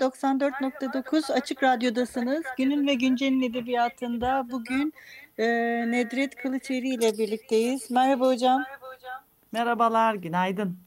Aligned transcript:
94.9 0.00 1.32
Açık 1.32 1.62
Radyo'dasınız. 1.62 2.44
Günün 2.58 2.86
ve 2.86 2.94
Güncel'in 2.94 3.42
edebiyatında 3.42 4.46
bugün 4.50 4.92
e, 5.38 5.46
Nedret 5.90 6.34
Kılıçeri 6.34 6.88
ile 6.88 7.18
birlikteyiz. 7.18 7.90
Merhaba 7.90 8.26
hocam. 8.26 8.64
Merhabalar, 9.52 10.14
günaydın. 10.14 10.78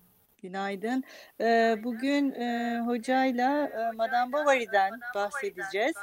Günaydın. 0.42 1.04
E, 1.42 1.78
bugün 1.84 2.32
e, 2.32 2.80
hocayla 2.86 3.68
e, 3.68 3.92
Madame 3.96 4.34
Bovary'den 4.34 4.92
bahsedeceğiz. 5.16 5.94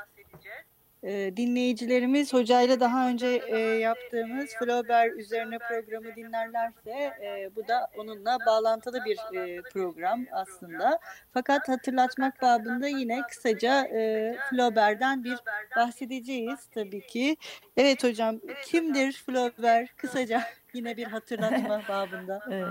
E, 1.02 1.36
dinleyicilerimiz 1.36 2.32
hocayla 2.32 2.80
daha 2.80 3.08
önce 3.08 3.26
e, 3.48 3.58
yaptığımız 3.58 4.50
Flaubert 4.58 5.16
üzerine 5.18 5.58
programı 5.58 6.16
dinlerlerse 6.16 6.90
e, 7.22 7.50
bu 7.56 7.68
da 7.68 7.88
onunla 7.98 8.38
bağlantılı 8.46 9.04
bir 9.04 9.38
e, 9.38 9.62
program 9.62 10.26
aslında. 10.32 10.98
Fakat 11.34 11.68
hatırlatmak 11.68 12.42
babında 12.42 12.88
yine 12.88 13.22
kısaca 13.22 13.84
e, 13.84 14.36
Flaubert'den 14.50 15.24
bir 15.24 15.38
bahsedeceğiz 15.76 16.68
tabii 16.74 17.06
ki. 17.06 17.36
Evet 17.76 18.04
hocam 18.04 18.40
kimdir 18.66 19.12
Flaubert? 19.12 19.96
Kısaca 19.96 20.42
yine 20.74 20.96
bir 20.96 21.04
hatırlatma 21.04 21.82
babında. 21.88 22.42
E, 22.50 22.64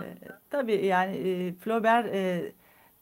tabii 0.50 0.86
yani 0.86 1.16
e, 1.18 1.54
Flaubert 1.54 2.06
e, 2.16 2.52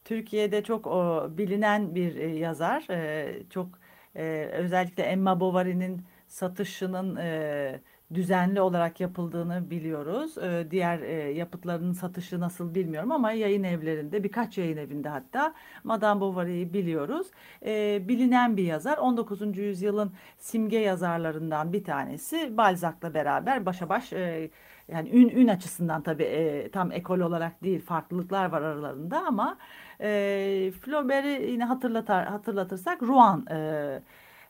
Türkiye'de 0.05 0.63
çok 0.63 0.87
o, 0.87 1.27
bilinen 1.37 1.95
bir 1.95 2.15
e, 2.15 2.27
yazar. 2.27 2.89
E, 2.89 3.33
çok 3.49 3.86
e, 4.15 4.49
özellikle 4.53 5.03
Emma 5.03 5.39
Bovary'nin 5.39 6.01
satışının 6.27 7.15
e, 7.15 7.81
düzenli 8.13 8.61
olarak 8.61 8.99
yapıldığını 8.99 9.69
biliyoruz. 9.69 10.37
E, 10.37 10.67
diğer 10.71 10.99
e, 10.99 11.31
yapıtlarının 11.31 11.93
satışı 11.93 12.39
nasıl 12.39 12.75
bilmiyorum 12.75 13.11
ama 13.11 13.31
yayın 13.31 13.63
evlerinde 13.63 14.23
birkaç 14.23 14.57
yayın 14.57 14.77
evinde 14.77 15.09
hatta 15.09 15.53
Madame 15.83 16.21
Bovary'yi 16.21 16.73
biliyoruz. 16.73 17.27
E, 17.65 18.01
bilinen 18.07 18.57
bir 18.57 18.63
yazar. 18.63 18.97
19. 18.97 19.57
yüzyılın 19.57 20.11
simge 20.37 20.77
yazarlarından 20.77 21.73
bir 21.73 21.83
tanesi. 21.83 22.57
Balzac'la 22.57 23.13
beraber 23.13 23.65
başa 23.65 23.89
baş 23.89 24.13
e, 24.13 24.49
yani 24.87 25.09
ün, 25.09 25.29
ün 25.29 25.47
açısından 25.47 26.01
tabii 26.03 26.69
tam 26.73 26.91
ekol 26.91 27.19
olarak 27.19 27.63
değil 27.63 27.81
farklılıklar 27.81 28.45
var 28.45 28.61
aralarında 28.61 29.23
ama 29.27 29.57
e, 30.01 30.71
Flaubert'i 30.81 31.51
yine 31.51 31.65
hatırlatar, 31.65 32.25
hatırlatırsak 32.25 33.03
Rouen 33.03 33.45
e, 33.51 34.01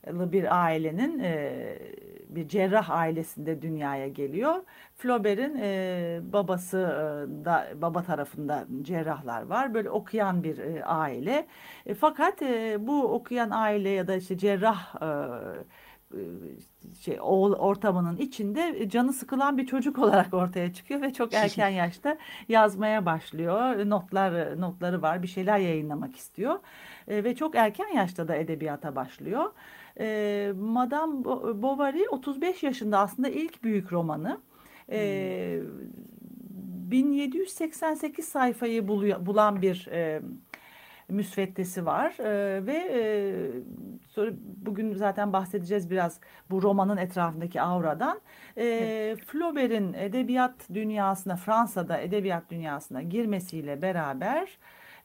bir 0.07 0.63
ailenin 0.65 1.19
e, 1.19 1.79
bir 2.29 2.47
cerrah 2.47 2.89
ailesinde 2.89 3.61
dünyaya 3.61 4.07
geliyor. 4.07 4.55
Flaubert'in 4.95 5.57
e, 5.61 6.19
babası 6.23 6.77
e, 6.77 7.45
da 7.45 7.67
baba 7.75 8.03
tarafında 8.03 8.67
cerrahlar 8.81 9.41
var. 9.41 9.73
Böyle 9.73 9.89
okuyan 9.89 10.43
bir 10.43 10.57
e, 10.57 10.83
aile. 10.85 11.47
E, 11.85 11.93
fakat 11.93 12.41
e, 12.41 12.77
bu 12.87 13.03
okuyan 13.13 13.49
aile 13.49 13.89
ya 13.89 14.07
da 14.07 14.15
işte 14.15 14.37
cerrah 14.37 14.95
e, 15.01 15.07
şey 16.99 17.17
ortamının 17.21 18.17
içinde 18.17 18.89
canı 18.89 19.13
sıkılan 19.13 19.57
bir 19.57 19.65
çocuk 19.65 19.99
olarak 20.03 20.33
ortaya 20.33 20.73
çıkıyor 20.73 21.01
ve 21.01 21.13
çok 21.13 21.33
erken 21.33 21.69
yaşta 21.83 22.17
yazmaya 22.49 23.05
başlıyor. 23.05 23.89
Notlar 23.89 24.61
notları 24.61 25.01
var, 25.01 25.23
bir 25.23 25.27
şeyler 25.27 25.59
yayınlamak 25.59 26.15
istiyor 26.15 26.59
e, 27.07 27.23
ve 27.23 27.35
çok 27.35 27.55
erken 27.55 27.87
yaşta 27.87 28.27
da 28.27 28.35
edebiyata 28.35 28.95
başlıyor. 28.95 29.51
E, 29.99 30.53
Madame 30.59 31.25
Bovary 31.61 32.03
35 32.09 32.63
yaşında 32.63 32.99
aslında 32.99 33.29
ilk 33.29 33.63
büyük 33.63 33.93
romanı. 33.93 34.37
E, 34.91 35.61
1788 36.91 38.25
sayfayı 38.25 38.87
buluyor, 38.87 39.25
bulan 39.25 39.61
bir 39.61 39.87
e, 39.91 40.21
müsveddesi 41.09 41.85
var 41.85 42.15
e, 42.19 42.65
ve 42.65 42.73
e, 42.73 43.01
sonra 44.09 44.31
bugün 44.65 44.93
zaten 44.93 45.33
bahsedeceğiz 45.33 45.89
biraz 45.89 46.19
bu 46.49 46.61
romanın 46.61 46.97
etrafındaki 46.97 47.61
auradan. 47.61 48.21
E, 48.57 49.15
Flaubert'in 49.27 49.93
edebiyat 49.93 50.55
dünyasına 50.73 51.35
Fransa'da 51.35 51.97
edebiyat 51.97 52.49
dünyasına 52.51 53.01
girmesiyle 53.01 53.81
beraber 53.81 54.57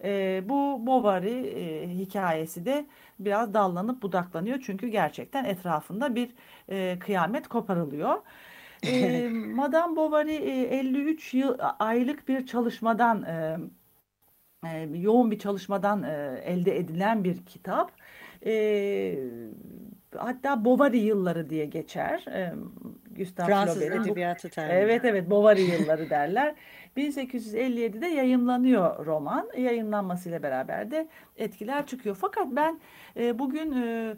e, 0.05 0.43
bu 0.49 0.87
Bovary 0.87 1.49
e, 1.49 1.89
hikayesi 1.89 2.67
de 2.67 2.87
biraz 3.19 3.55
dallanıp 3.55 4.03
budaklanıyor 4.03 4.61
çünkü 4.67 4.89
gerçekten 4.89 5.45
etrafında 5.45 6.15
bir 6.15 6.31
e, 6.69 6.99
kıyamet 6.99 7.49
koparılıyor. 7.49 8.23
e, 8.87 9.29
Madame 9.29 9.97
Bovary 9.97 10.37
e, 10.37 10.79
53 10.79 11.35
yıl 11.35 11.59
aylık 11.79 12.29
bir 12.29 12.47
çalışmadan 12.47 13.23
e, 13.23 13.57
e, 14.67 14.89
yoğun 14.95 15.31
bir 15.31 15.39
çalışmadan 15.39 16.03
e, 16.03 16.43
elde 16.45 16.79
edilen 16.79 17.25
bir 17.25 17.47
kitap. 17.47 17.93
E, 18.47 19.19
hatta 20.17 20.65
Bovary 20.65 20.99
yılları 20.99 21.51
diye 21.51 21.67
geçer. 21.67 22.25
E, 22.29 22.53
Gustave 23.17 23.47
Fransız 23.47 23.83
edebiyatı 23.83 24.51
terimi. 24.51 24.73
Evet 24.73 25.05
evet 25.05 25.31
Bovary 25.31 25.63
yılları 25.63 26.11
derler. 26.11 26.55
1857'de 26.97 28.07
yayınlanıyor 28.07 29.07
roman. 29.07 29.49
Yayınlanmasıyla 29.57 30.43
beraber 30.43 30.91
de 30.91 31.09
etkiler 31.37 31.87
çıkıyor. 31.87 32.17
Fakat 32.21 32.47
ben 32.51 32.81
e, 33.17 33.39
bugün 33.39 33.73
e, 33.73 34.17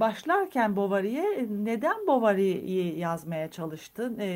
başlarken 0.00 0.76
Bovary'e 0.76 1.46
neden 1.50 2.06
Bovary'yi 2.06 2.98
yazmaya 2.98 3.50
çalıştı? 3.50 4.12
E, 4.20 4.28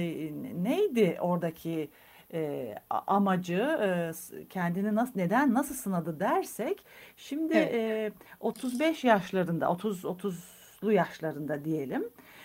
neydi 0.63 1.17
oradaki 1.21 1.91
e, 2.35 2.75
amacı 2.91 3.79
e, 3.83 4.13
kendini 4.49 4.95
nasıl 4.95 5.13
neden 5.17 5.55
nasıl 5.55 5.75
sınadı 5.75 6.21
dersek 6.21 6.85
şimdi 7.17 7.55
evet. 7.55 8.13
e, 8.13 8.37
35 8.41 9.05
yaşlarında 9.05 9.71
30 9.71 10.05
30'lu 10.05 10.93
yaşlarında 10.93 11.65
diyelim 11.65 12.05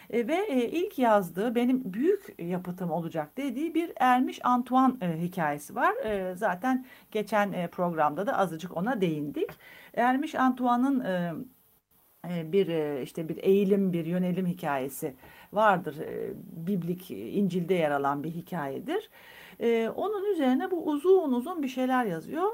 e, 0.09 0.28
ve 0.28 0.35
e, 0.35 0.69
ilk 0.69 1.00
yazdığı 1.00 1.56
benim 1.56 1.94
büyük 1.94 2.35
yapıtım 2.40 2.91
olacak 2.91 3.38
dediği 3.38 3.75
bir 3.75 3.91
Ermiş 4.00 4.40
Antoine 4.44 4.94
e, 5.01 5.22
hikayesi 5.22 5.75
var. 5.75 5.96
E, 6.06 6.35
zaten 6.35 6.85
geçen 7.12 7.52
e, 7.52 7.67
programda 7.67 8.28
da 8.28 8.38
azıcık 8.38 8.78
ona 8.78 9.02
değindik. 9.02 9.50
Ermiş 9.94 10.35
Antoine'ın 10.35 11.00
e, 11.00 11.34
e 12.29 12.52
bir 12.52 12.67
e, 12.67 13.02
işte 13.03 13.29
bir 13.29 13.38
eğilim 13.38 13.94
bir 13.94 14.06
yönelim 14.06 14.46
hikayesi 14.46 15.16
vardır. 15.53 15.97
E, 16.00 16.34
Biblik 16.67 17.12
İncil'de 17.12 17.73
yer 17.73 17.91
alan 17.91 18.23
bir 18.23 18.31
hikayedir. 18.31 19.09
E, 19.60 19.90
onun 19.96 20.34
üzerine 20.34 20.72
bu 20.72 20.86
uzun 20.86 21.32
uzun 21.32 21.64
bir 21.64 21.68
şeyler 21.68 22.06
yazıyor. 22.06 22.52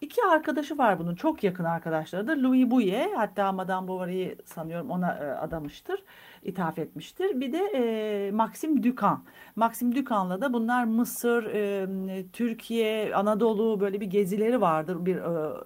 İki 0.00 0.24
arkadaşı 0.24 0.78
var 0.78 0.98
bunun 0.98 1.14
çok 1.14 1.44
yakın 1.44 1.64
arkadaşlarıdır. 1.64 2.36
Louis 2.36 2.70
Bouillet 2.70 3.16
hatta 3.16 3.52
Madame 3.52 3.88
Bovary'i 3.88 4.36
sanıyorum 4.44 4.90
ona 4.90 5.12
e, 5.12 5.24
adamıştır, 5.24 6.02
ithaf 6.42 6.78
etmiştir. 6.78 7.40
Bir 7.40 7.52
de 7.52 7.58
e, 7.74 8.30
Maxim 8.30 8.82
Ducan. 8.82 9.24
Maxim 9.56 9.94
Ducan'la 9.94 10.40
da 10.40 10.52
bunlar 10.52 10.84
Mısır, 10.84 11.44
e, 11.44 12.26
Türkiye, 12.32 13.14
Anadolu 13.14 13.80
böyle 13.80 14.00
bir 14.00 14.06
gezileri 14.06 14.60
vardır. 14.60 15.06
Bir 15.06 15.16
e, 15.16 15.56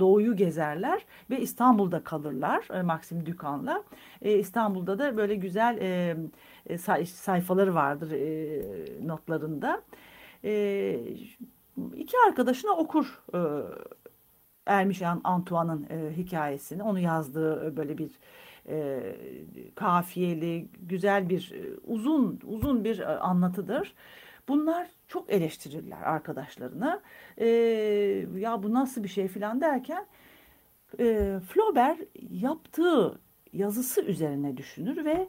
doğuyu 0.00 0.36
gezerler 0.36 1.06
ve 1.30 1.40
İstanbul'da 1.40 2.04
kalırlar 2.04 2.68
e, 2.78 2.82
Maxim 2.82 3.26
Ducan'la. 3.26 3.82
E, 4.22 4.38
İstanbul'da 4.38 4.98
da 4.98 5.16
böyle 5.16 5.34
güzel 5.34 5.78
e, 5.80 6.16
e 6.66 6.78
sayfaları 7.06 7.74
vardır 7.74 8.10
e, 8.10 9.06
notlarında. 9.06 9.82
E, 10.44 11.00
iki 11.96 12.16
arkadaşına 12.28 12.70
okur 12.70 13.22
e, 13.34 13.38
Ermiş 14.66 15.02
Antoine'ın 15.24 15.86
e, 15.90 16.16
hikayesini. 16.16 16.82
Onu 16.82 16.98
yazdığı 17.00 17.76
böyle 17.76 17.98
bir 17.98 18.10
e, 18.68 19.02
kafiyeli, 19.74 20.68
güzel 20.80 21.28
bir, 21.28 21.52
e, 21.54 21.76
uzun 21.86 22.40
uzun 22.44 22.84
bir 22.84 22.98
e, 22.98 23.06
anlatıdır. 23.06 23.94
Bunlar 24.48 24.88
çok 25.08 25.32
eleştirirler 25.32 26.02
arkadaşlarını. 26.02 27.00
E, 27.38 27.46
ya 28.36 28.62
bu 28.62 28.74
nasıl 28.74 29.02
bir 29.02 29.08
şey 29.08 29.28
filan 29.28 29.60
derken 29.60 30.06
e, 31.00 31.38
Flaubert 31.48 32.00
yaptığı 32.30 33.18
yazısı 33.52 34.02
üzerine 34.02 34.56
düşünür 34.56 35.04
ve 35.04 35.28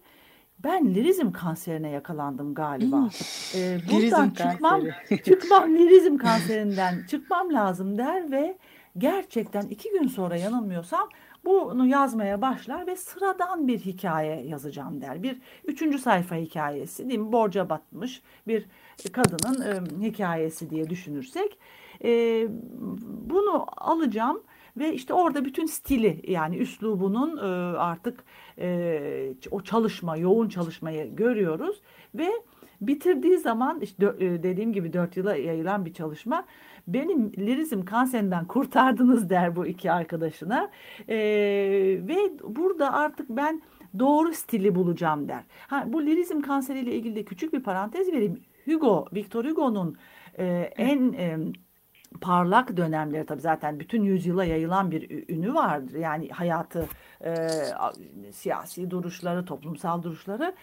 ben 0.64 0.96
lirizm 0.96 1.32
kanserine 1.32 1.90
yakalandım 1.90 2.54
galiba. 2.54 2.98
Hmm. 2.98 3.10
Ee, 3.56 3.80
buradan 3.92 4.30
çıkmam, 4.30 4.82
çıkmam 5.26 5.76
lirizm 5.76 6.18
kanserinden 6.18 7.06
çıkmam 7.10 7.54
lazım 7.54 7.98
der 7.98 8.32
ve 8.32 8.58
gerçekten 8.98 9.62
iki 9.62 9.92
gün 9.92 10.08
sonra 10.08 10.38
yanılmıyorsam 10.38 11.10
bunu 11.46 11.88
yazmaya 11.88 12.42
başlar 12.42 12.88
ve 12.88 12.96
sıradan 12.96 13.68
bir 13.68 13.80
hikaye 13.80 14.42
yazacağım 14.42 15.02
der. 15.02 15.24
Bir 15.24 15.42
üçüncü 15.66 16.00
sayfa 16.00 16.36
hikayesi 16.36 17.10
değil 17.10 17.20
mi? 17.20 17.32
Borca 17.32 17.70
batmış 17.70 18.22
bir 18.48 18.66
kadının 19.12 19.62
e, 19.62 20.06
hikayesi 20.08 20.70
diye 20.70 20.90
düşünürsek. 20.90 21.58
E, 22.04 22.44
bunu 23.30 23.66
alacağım 23.78 24.44
ve 24.80 24.94
işte 24.94 25.14
orada 25.14 25.46
bütün 25.46 25.66
stili 25.66 26.22
yani 26.28 26.58
üslubunun 26.58 27.38
e, 27.38 27.78
artık 27.78 28.24
e, 28.60 29.34
o 29.52 29.62
çalışma, 29.62 30.18
yoğun 30.18 30.50
çalışmayı 30.50 31.16
görüyoruz 31.16 31.82
ve 32.16 32.30
bitirdiği 32.82 33.38
zaman 33.38 33.82
işte 33.82 34.06
dediğim 34.20 34.74
gibi 34.74 34.94
dört 34.94 35.18
yıla 35.18 35.36
yayılan 35.36 35.86
bir 35.86 35.94
çalışma. 35.94 36.46
Benim 36.88 37.34
lirizm 37.34 37.86
kanserinden 37.86 38.46
kurtardınız 38.48 39.30
der 39.30 39.56
bu 39.56 39.68
iki 39.68 39.92
arkadaşına 39.92 40.70
E, 41.10 41.18
ve 42.08 42.18
burada 42.44 42.94
artık 42.94 43.30
ben 43.30 43.62
doğru 44.00 44.34
stili 44.34 44.76
bulacağım 44.76 45.28
der. 45.28 45.44
Ha, 45.68 45.84
bu 45.88 46.06
lirizm 46.06 46.42
kanseriyle 46.42 46.96
ilgili 46.96 47.16
de 47.16 47.26
küçük 47.26 47.54
bir 47.54 47.64
parantez 47.64 48.08
vereyim. 48.08 48.40
Hugo, 48.66 49.06
Victor 49.14 49.46
Hugo'nun 49.46 49.98
e, 50.40 50.46
en 50.78 51.14
e, 51.14 51.38
parlak 52.22 52.78
dönemleri 52.78 53.26
tabii 53.26 53.42
zaten 53.42 53.80
bütün 53.80 54.04
yüzyıla 54.04 54.46
yayılan 54.46 54.92
bir 54.92 55.30
ünü 55.30 55.54
vardır. 55.54 55.96
Yani 55.96 56.30
hayatı, 56.30 56.88
e, 57.26 57.36
siyasi 58.32 58.92
duruşları, 58.92 59.46
toplumsal 59.46 60.04
duruşları. 60.04 60.54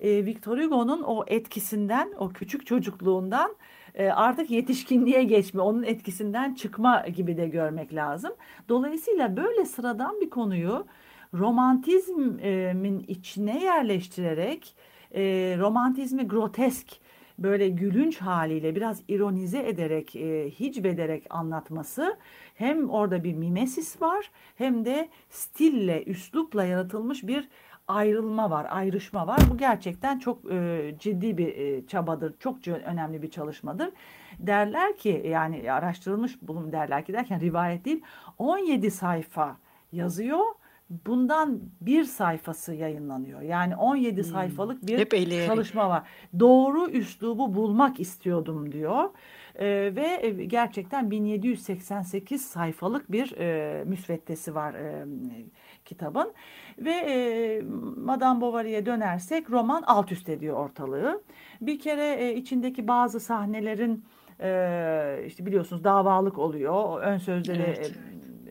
E, 0.00 0.26
Victor 0.26 0.58
Hugo'nun 0.58 1.02
o 1.02 1.24
etkisinden, 1.26 2.12
o 2.18 2.28
küçük 2.28 2.66
çocukluğundan 2.66 3.56
e, 3.94 4.08
artık 4.08 4.50
yetişkinliğe 4.50 5.24
geçme, 5.24 5.62
onun 5.62 5.82
etkisinden 5.82 6.54
çıkma 6.54 7.06
gibi 7.08 7.36
de 7.36 7.48
görmek 7.48 7.94
lazım. 7.94 8.32
Dolayısıyla 8.68 9.36
böyle 9.36 9.64
sıradan 9.64 10.20
bir 10.20 10.30
konuyu 10.30 10.86
romantizmin 11.34 13.04
içine 13.08 13.64
yerleştirerek 13.64 14.76
e, 15.14 15.22
romantizmi 15.58 16.28
grotesk 16.28 16.88
böyle 17.38 17.68
gülünç 17.68 18.20
haliyle 18.20 18.76
biraz 18.76 19.02
ironize 19.08 19.68
ederek, 19.68 20.16
e, 20.16 20.50
hicvederek 20.50 21.26
anlatması 21.30 22.16
hem 22.54 22.90
orada 22.90 23.24
bir 23.24 23.34
mimesis 23.34 24.02
var 24.02 24.30
hem 24.56 24.84
de 24.84 25.08
stille, 25.30 26.04
üslupla 26.04 26.64
yaratılmış 26.64 27.26
bir 27.26 27.48
ayrılma 27.88 28.50
var, 28.50 28.66
ayrışma 28.70 29.26
var. 29.26 29.38
Bu 29.50 29.56
gerçekten 29.56 30.18
çok 30.18 30.52
e, 30.52 30.94
ciddi 30.98 31.38
bir 31.38 31.56
e, 31.56 31.86
çabadır, 31.86 32.34
çok 32.38 32.68
önemli 32.68 33.22
bir 33.22 33.30
çalışmadır. 33.30 33.88
Derler 34.38 34.96
ki 34.96 35.22
yani 35.26 35.72
araştırılmış 35.72 36.42
bulun 36.42 36.72
derler 36.72 37.04
ki 37.04 37.12
derken 37.12 37.40
rivayet 37.40 37.84
değil 37.84 38.02
17 38.38 38.90
sayfa 38.90 39.56
yazıyor. 39.92 40.44
Bundan 40.90 41.60
bir 41.80 42.04
sayfası 42.04 42.74
yayınlanıyor. 42.74 43.40
Yani 43.40 43.76
17 43.76 44.24
sayfalık 44.24 44.86
bir 44.86 44.98
Hep 44.98 45.14
eleyerek. 45.14 45.46
çalışma 45.46 45.88
var. 45.88 46.02
Doğru 46.40 46.90
üslubu 46.90 47.54
bulmak 47.54 48.00
istiyordum 48.00 48.72
diyor. 48.72 49.10
Ee, 49.54 49.92
ve 49.96 50.20
e, 50.22 50.44
gerçekten 50.44 51.10
1788 51.10 52.44
sayfalık 52.44 53.12
bir 53.12 53.32
e, 53.38 53.84
müsveddesi 53.84 54.54
var 54.54 54.74
e, 54.74 55.06
kitabın. 55.84 56.32
Ve 56.78 56.90
e, 56.90 57.62
Madame 57.96 58.40
Bovary'e 58.40 58.86
dönersek 58.86 59.50
roman 59.50 59.82
alt 59.86 60.12
üst 60.12 60.28
ediyor 60.28 60.56
ortalığı. 60.56 61.22
Bir 61.60 61.78
kere 61.78 62.14
e, 62.14 62.34
içindeki 62.34 62.88
bazı 62.88 63.20
sahnelerin 63.20 64.04
e, 64.40 65.24
işte 65.26 65.46
biliyorsunuz 65.46 65.84
davalık 65.84 66.38
oluyor. 66.38 67.02
Ön 67.02 67.18
sözleri 67.18 67.62
Evet. 67.62 67.92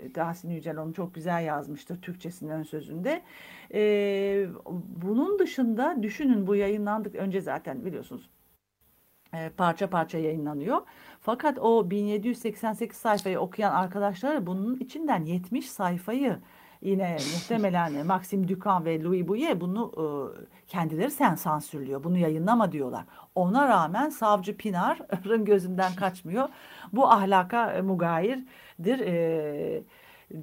E, 0.06 0.12
Tahsin 0.14 0.50
Yücel 0.50 0.78
onu 0.78 0.94
çok 0.94 1.16
güzel 1.16 1.46
yazmıştır 1.46 2.02
Türkçesinin 2.02 2.50
ön 2.50 2.64
sözünde. 2.64 3.22
Ee, 3.74 4.48
bunun 5.02 5.40
dışında 5.40 6.04
düşünün 6.04 6.48
bu 6.48 6.56
yayınlandık 6.56 7.16
önce 7.16 7.42
zaten 7.42 7.86
biliyorsunuz 7.86 8.30
e, 9.36 9.50
parça 9.50 9.90
parça 9.90 10.18
yayınlanıyor. 10.18 10.82
Fakat 11.22 11.60
o 11.60 11.90
1788 11.90 12.98
sayfayı 12.98 13.40
okuyan 13.40 13.72
arkadaşları 13.72 14.48
bunun 14.48 14.76
içinden 14.76 15.24
70 15.24 15.72
sayfayı 15.72 16.40
yine 16.82 17.12
muhtemelen 17.34 18.06
Maxim 18.06 18.48
Ducan 18.48 18.86
ve 18.86 19.04
Louis 19.04 19.28
Bouillet 19.28 19.62
bunu 19.62 19.92
e, 19.98 20.04
kendileri 20.68 21.12
sen 21.12 21.36
sansürlüyor. 21.36 22.04
Bunu 22.04 22.18
yayınlama 22.18 22.72
diyorlar. 22.72 23.06
Ona 23.36 23.68
rağmen 23.68 24.10
savcı 24.10 24.58
Pinar'ın 24.58 25.46
gözünden 25.46 25.96
kaçmıyor. 25.96 26.50
Bu 26.96 27.08
ahlaka 27.12 27.74
e, 27.74 27.82
mugayirdir 27.82 29.00
e, 29.00 29.84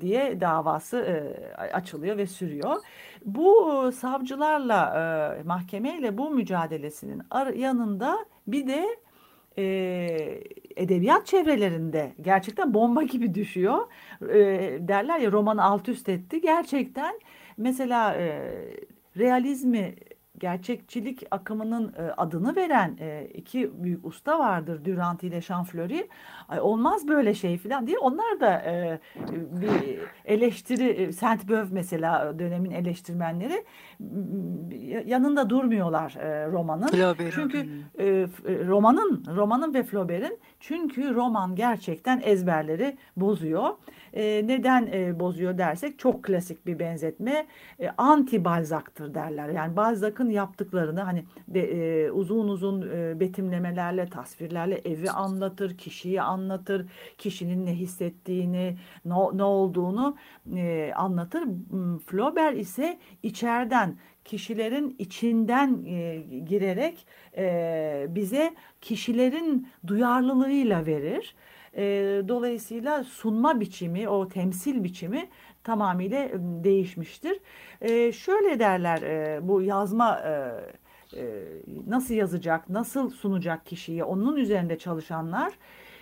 diye 0.01 0.41
davası 0.41 0.99
e, 0.99 1.55
açılıyor 1.57 2.17
ve 2.17 2.27
sürüyor. 2.27 2.77
Bu 3.25 3.85
e, 3.89 3.93
savcılarla 3.93 4.81
e, 5.41 5.43
mahkemeyle 5.43 6.19
bu 6.19 6.31
mücadelesinin 6.31 7.23
yanında 7.57 8.19
bir 8.47 8.67
de 8.67 8.97
e, 9.59 9.65
edebiyat 10.77 11.27
çevrelerinde 11.27 12.13
gerçekten 12.21 12.75
bomba 12.75 13.03
gibi 13.03 13.35
düşüyor. 13.35 13.79
E, 14.23 14.39
derler 14.81 15.19
ya 15.19 15.33
romanı 15.33 15.65
alt 15.65 15.89
üst 15.89 16.09
etti. 16.09 16.41
Gerçekten 16.41 17.21
mesela 17.57 18.15
e, 18.15 18.53
realizmi 19.19 19.95
gerçekçilik 20.43 21.23
akımının 21.31 21.95
e, 21.99 22.03
adını 22.17 22.57
veren 22.57 22.97
e, 23.01 23.29
iki 23.35 23.85
büyük 23.85 24.07
usta 24.07 24.39
vardır 24.39 24.85
Durant 24.85 25.23
ile 25.23 25.41
Champfleury. 25.41 26.09
Ay, 26.49 26.61
olmaz 26.61 27.09
böyle 27.09 27.35
şey 27.35 27.59
falan 27.59 27.87
diye 27.87 27.99
onlar 27.99 28.41
da 28.41 28.51
e, 28.51 29.01
bir 29.33 29.99
eleştiri 30.25 30.89
e, 30.89 31.13
Saint-Beuve 31.13 31.67
mesela 31.71 32.39
dönemin 32.39 32.71
eleştirmenleri 32.71 33.65
yanında 35.07 35.51
durmuyorlar 35.51 36.17
e, 36.17 36.47
romanın. 36.47 36.87
Flaubert'in. 36.87 37.31
Çünkü 37.31 37.59
e, 37.99 38.05
romanın 38.67 39.25
romanın 39.37 39.75
ve 39.75 39.83
Flaubert'in 39.83 40.39
çünkü 40.61 41.15
roman 41.15 41.55
gerçekten 41.55 42.21
ezberleri 42.25 42.97
bozuyor. 43.17 43.69
E, 44.13 44.47
neden 44.47 44.87
e, 44.93 45.21
bozuyor 45.21 45.59
dersek 45.59 45.99
çok 45.99 46.25
klasik 46.25 46.67
bir 46.67 46.79
benzetme. 46.79 47.47
E, 47.81 47.91
anti 47.99 48.45
Balzac'tır 48.45 49.15
derler. 49.15 49.49
Yani 49.49 49.77
Balzac'ın 49.77 50.31
yaptıklarını 50.31 51.01
hani 51.01 51.25
de, 51.49 51.61
e, 51.61 52.11
uzun 52.11 52.49
uzun 52.49 52.83
e, 52.83 53.21
betimlemelerle, 53.21 54.07
tasvirlerle 54.07 54.81
evi 54.85 55.11
anlatır, 55.11 55.79
kişiyi 55.79 56.23
anlatır, 56.23 56.87
kişinin 57.19 57.67
ne 57.67 57.75
hissettiğini, 57.75 58.77
ne, 59.05 59.15
ne 59.35 59.43
olduğunu 59.45 60.17
e, 60.57 60.93
anlatır. 60.97 61.43
M, 61.71 61.99
Flaubert 62.07 62.59
ise 62.59 62.99
içeriden 63.23 63.97
kişilerin 64.25 64.97
içinden 64.99 65.85
e, 65.87 66.25
girerek 66.45 67.07
e, 67.37 68.07
bize 68.09 68.55
kişilerin 68.81 69.69
duyarlılığıyla 69.87 70.87
verir. 70.87 71.35
E, 71.77 71.83
dolayısıyla 72.29 73.05
sunma 73.05 73.61
biçimi, 73.61 74.09
o 74.09 74.29
temsil 74.29 74.85
biçimi 74.85 75.29
tamamıyla 75.65 76.29
değişmiştir. 76.65 77.41
E, 77.81 78.13
şöyle 78.13 78.59
derler 78.59 79.03
e, 79.03 79.49
bu 79.49 79.63
yazma 79.63 80.21
e, 80.21 80.53
nasıl 81.87 82.15
yazacak, 82.15 82.71
nasıl 82.71 83.11
sunacak 83.11 83.67
kişiyi 83.67 84.05
onun 84.05 84.37
üzerinde 84.37 84.79
çalışanlar 84.79 85.53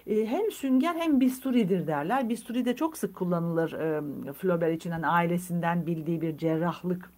hem 0.06 0.50
sünger 0.50 0.94
hem 0.94 1.20
bisturidir 1.20 1.86
derler. 1.86 2.28
Bisturi 2.28 2.64
de 2.64 2.76
çok 2.76 2.98
sık 2.98 3.16
kullanılır 3.16 3.70
Flaubert 4.32 4.76
için 4.76 4.90
hani 4.90 5.06
ailesinden 5.06 5.86
bildiği 5.86 6.20
bir 6.20 6.38
cerrahlık 6.38 7.10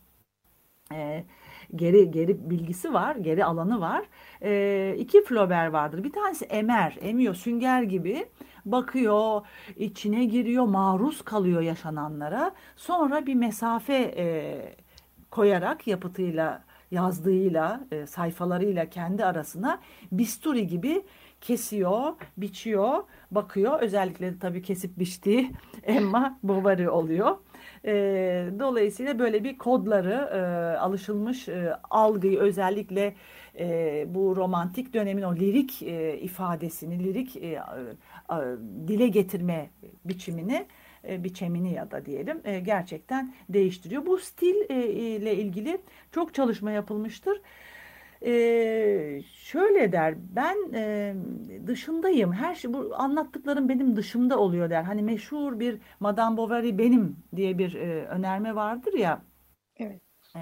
geri 1.76 2.11
geri 2.11 2.50
bilgisi 2.50 2.93
var, 2.93 3.17
geri 3.17 3.45
alanı 3.45 3.81
var. 3.81 4.05
E, 4.43 4.95
iki 4.99 5.25
Flaubert 5.25 5.73
vardır. 5.73 6.05
Bir 6.05 6.12
tanesi 6.12 6.45
emer, 6.45 6.99
emiyor, 7.00 7.35
sünger 7.35 7.83
gibi 7.83 8.26
bakıyor, 8.64 9.41
içine 9.76 10.25
giriyor, 10.25 10.64
maruz 10.64 11.23
kalıyor 11.23 11.61
yaşananlara. 11.61 12.52
Sonra 12.76 13.26
bir 13.26 13.35
mesafe 13.35 14.14
e, 14.17 14.57
koyarak 15.31 15.87
yapıtıyla, 15.87 16.64
yazdığıyla, 16.91 17.81
e, 17.93 18.07
sayfalarıyla 18.07 18.91
kendi 18.91 19.25
arasına 19.25 19.81
bisturi 20.12 20.67
gibi 20.67 21.02
kesiyor, 21.41 22.12
biçiyor, 22.37 23.05
bakıyor. 23.31 23.81
Özellikle 23.81 24.38
tabii 24.38 24.62
kesip 24.62 24.99
biçtiği 24.99 25.52
Emma 25.83 26.38
Bovary 26.43 26.88
oluyor. 26.88 27.37
E, 27.85 27.92
dolayısıyla 28.59 29.19
böyle 29.19 29.45
bir 29.45 29.59
kodları, 29.59 30.12
e, 30.12 30.38
alışılmış 30.78 31.49
e, 31.49 31.75
algıyı 31.90 32.38
özellikle 32.38 33.14
e, 33.59 34.07
bu 34.09 34.37
romantik 34.37 34.95
dönemin 34.95 35.23
o 35.23 35.37
lirik 35.37 35.83
e, 35.83 36.19
ifadesini, 36.19 37.04
lirik 37.04 37.37
e, 37.37 37.47
e, 37.47 37.61
dile 38.88 39.09
getirme 39.09 39.71
biçimini 40.04 40.66
biçimini 41.09 41.73
ya 41.73 41.90
da 41.90 42.07
diyelim 42.07 42.42
gerçekten 42.64 43.35
değiştiriyor. 43.49 44.07
Bu 44.07 44.19
stil 44.19 44.71
ile 44.71 45.37
ilgili 45.37 45.78
çok 46.12 46.35
çalışma 46.35 46.71
yapılmıştır. 46.71 47.40
Ee, 48.25 49.23
şöyle 49.33 49.93
der 49.93 50.14
ben 50.37 50.57
e, 50.75 51.14
dışındayım 51.67 52.33
her 52.33 52.55
şey 52.55 52.73
bu 52.75 52.93
anlattıklarım 52.97 53.69
benim 53.69 53.97
dışımda 53.97 54.38
oluyor 54.38 54.71
der 54.71 54.83
hani 54.83 55.02
meşhur 55.02 55.61
bir 55.61 55.79
Madame 56.00 56.37
Bovary 56.37 56.79
benim 56.79 57.17
diye 57.37 57.59
bir 57.59 57.75
e, 57.75 58.07
önerme 58.07 58.55
vardır 58.55 58.93
ya 58.93 59.23
Evet. 59.76 60.02
e, 60.37 60.41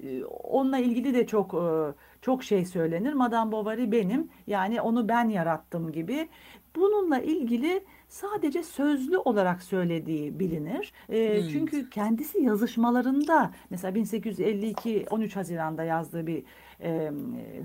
e, 0.00 0.24
onunla 0.24 0.78
ilgili 0.78 1.14
de 1.14 1.26
çok 1.26 1.54
e, 1.54 1.94
çok 2.22 2.44
şey 2.44 2.64
söylenir 2.66 3.12
Madame 3.12 3.52
Bovary 3.52 3.92
benim 3.92 4.28
yani 4.46 4.80
onu 4.80 5.08
ben 5.08 5.28
yarattım 5.28 5.92
gibi 5.92 6.28
bununla 6.76 7.18
ilgili 7.20 7.84
sadece 8.08 8.62
sözlü 8.62 9.18
olarak 9.18 9.62
söylediği 9.62 10.38
bilinir. 10.38 10.92
E, 11.08 11.42
Hmm. 11.42 11.46
çünkü 11.46 11.90
kendisi 11.90 12.42
yazışmalarında 12.42 13.50
mesela 13.70 13.94
1852 13.94 15.06
13 15.10 15.36
Haziran'da 15.36 15.84
yazdığı 15.84 16.26
bir 16.26 16.44
e, 16.80 17.10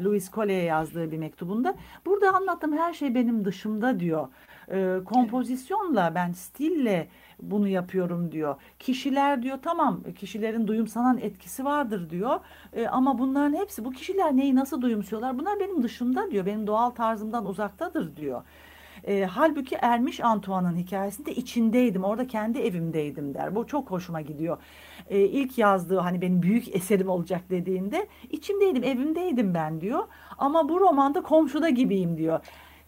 Louis 0.03 0.31
Collet'e 0.31 0.53
yazdığı 0.53 1.11
bir 1.11 1.17
mektubunda 1.17 1.75
burada 2.05 2.35
anlattığım 2.35 2.77
her 2.77 2.93
şey 2.93 3.15
benim 3.15 3.45
dışımda 3.45 3.99
diyor. 3.99 4.27
E, 4.71 5.03
kompozisyonla 5.05 6.11
ben 6.15 6.31
stille 6.31 7.07
bunu 7.41 7.67
yapıyorum 7.67 8.31
diyor. 8.31 8.55
Kişiler 8.79 9.43
diyor 9.43 9.59
tamam 9.61 10.03
kişilerin 10.15 10.67
duyumsanan 10.67 11.17
etkisi 11.17 11.65
vardır 11.65 12.09
diyor. 12.09 12.39
E, 12.73 12.87
ama 12.87 13.19
bunların 13.19 13.53
hepsi 13.57 13.85
bu 13.85 13.91
kişiler 13.91 14.37
neyi 14.37 14.55
nasıl 14.55 14.81
duyumsuyorlar? 14.81 15.39
Bunlar 15.39 15.59
benim 15.59 15.83
dışımda 15.83 16.31
diyor. 16.31 16.45
Benim 16.45 16.67
doğal 16.67 16.89
tarzımdan 16.89 17.45
uzaktadır 17.45 18.15
diyor. 18.15 18.41
E, 19.03 19.25
halbuki 19.25 19.75
Ermiş 19.75 20.19
Antoine'ın 20.19 20.75
hikayesinde 20.75 21.35
içindeydim. 21.35 22.03
Orada 22.03 22.27
kendi 22.27 22.59
evimdeydim 22.59 23.33
der. 23.33 23.55
Bu 23.55 23.67
çok 23.67 23.91
hoşuma 23.91 24.21
gidiyor. 24.21 24.57
E, 25.09 25.19
ilk 25.19 25.57
yazdığı 25.57 25.97
hani 25.97 26.21
benim 26.21 26.41
büyük 26.41 26.75
eserim 26.75 27.09
olacak 27.09 27.41
dediğinde 27.49 28.07
içimdeydim, 28.29 28.83
evimdeydim 28.83 29.53
ben 29.53 29.81
diyor. 29.81 30.03
Ama 30.37 30.69
bu 30.69 30.79
romanda 30.79 31.21
komşuda 31.23 31.69
gibiyim 31.69 32.17
diyor. 32.17 32.39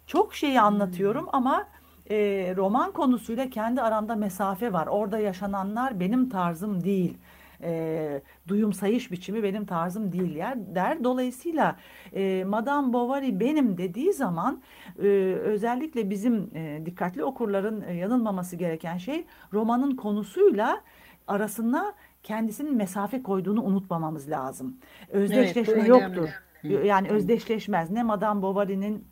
Çok 0.07 0.35
şeyi 0.35 0.61
anlatıyorum 0.61 1.27
ama 1.31 1.67
e, 2.09 2.15
roman 2.57 2.91
konusuyla 2.91 3.49
kendi 3.49 3.81
aramda 3.81 4.15
mesafe 4.15 4.73
var. 4.73 4.87
Orada 4.87 5.19
yaşananlar 5.19 5.99
benim 5.99 6.29
tarzım 6.29 6.83
değil. 6.83 7.17
E, 7.63 8.21
duyumsayış 8.47 9.11
biçimi 9.11 9.43
benim 9.43 9.65
tarzım 9.65 10.11
değil 10.11 10.35
yer 10.35 10.75
der. 10.75 11.03
Dolayısıyla 11.03 11.75
e, 12.13 12.43
Madame 12.47 12.93
Bovary 12.93 13.39
benim 13.39 13.77
dediği 13.77 14.13
zaman 14.13 14.61
e, 14.99 15.07
özellikle 15.43 16.09
bizim 16.09 16.49
e, 16.55 16.81
dikkatli 16.85 17.23
okurların 17.23 17.81
e, 17.81 17.93
yanılmaması 17.93 18.55
gereken 18.55 18.97
şey 18.97 19.25
romanın 19.53 19.95
konusuyla 19.95 20.81
arasına 21.27 21.93
kendisinin 22.23 22.75
mesafe 22.75 23.23
koyduğunu 23.23 23.63
unutmamamız 23.63 24.29
lazım. 24.29 24.77
Özdeşleşme 25.09 25.73
önemli. 25.73 25.89
yoktur. 25.89 26.29
Hı. 26.61 26.67
Yani 26.67 27.09
özdeşleşmez. 27.09 27.91
Ne 27.91 28.03
Madame 28.03 28.41
Bovary'nin 28.41 29.07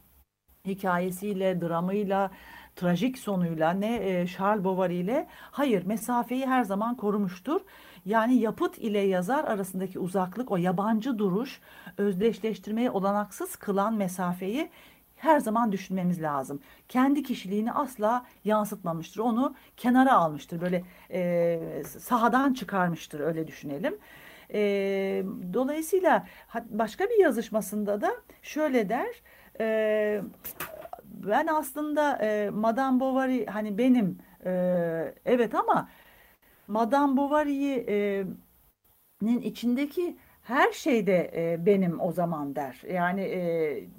hikayesiyle, 0.66 1.62
dramıyla, 1.62 2.32
trajik 2.76 3.18
sonuyla 3.18 3.72
ne 3.72 3.96
e, 3.96 4.28
Charles 4.28 4.64
Bovary 4.64 5.00
ile 5.00 5.28
hayır 5.52 5.86
mesafeyi 5.86 6.46
her 6.46 6.64
zaman 6.64 6.98
korumuştur. 6.98 7.62
Yani 8.10 8.36
yapıt 8.36 8.78
ile 8.78 9.00
yazar 9.00 9.44
arasındaki 9.44 10.00
uzaklık, 10.00 10.52
o 10.52 10.58
yabancı 10.58 11.18
duruş, 11.18 11.62
özdeşleştirmeyi 11.98 12.90
olanaksız 12.90 13.56
kılan 13.56 13.94
mesafeyi 13.94 14.70
her 15.16 15.40
zaman 15.40 15.72
düşünmemiz 15.72 16.22
lazım. 16.22 16.62
Kendi 16.88 17.24
kişiliğini 17.24 17.72
asla 17.72 18.26
yansıtmamıştır. 18.46 19.20
Onu 19.20 19.56
kenara 19.78 20.14
almıştır. 20.14 20.62
Böyle 20.62 20.84
e, 21.12 21.84
sahadan 22.00 22.54
çıkarmıştır 22.54 23.20
öyle 23.20 23.48
düşünelim. 23.48 23.98
E, 24.54 24.60
dolayısıyla 25.54 26.28
başka 26.70 27.06
bir 27.06 27.20
yazışmasında 27.20 28.02
da 28.02 28.12
şöyle 28.42 28.90
der. 28.90 29.22
E, 29.60 30.22
ben 31.04 31.48
aslında 31.48 32.18
e, 32.18 32.50
Madame 32.50 33.00
Bovary 33.00 33.46
hani 33.46 33.78
benim 33.78 34.18
e, 34.46 34.52
evet 35.26 35.56
ama 35.56 35.90
Madame 36.70 37.18
Bovary'yi 37.18 37.86
e, 37.90 38.26
nin 39.22 39.42
içindeki 39.42 40.18
her 40.44 40.72
şeyde 40.72 41.32
e, 41.36 41.66
benim 41.66 42.00
o 42.02 42.12
zaman 42.12 42.56
der. 42.56 42.82
Yani 42.94 43.22
e, 43.22 43.40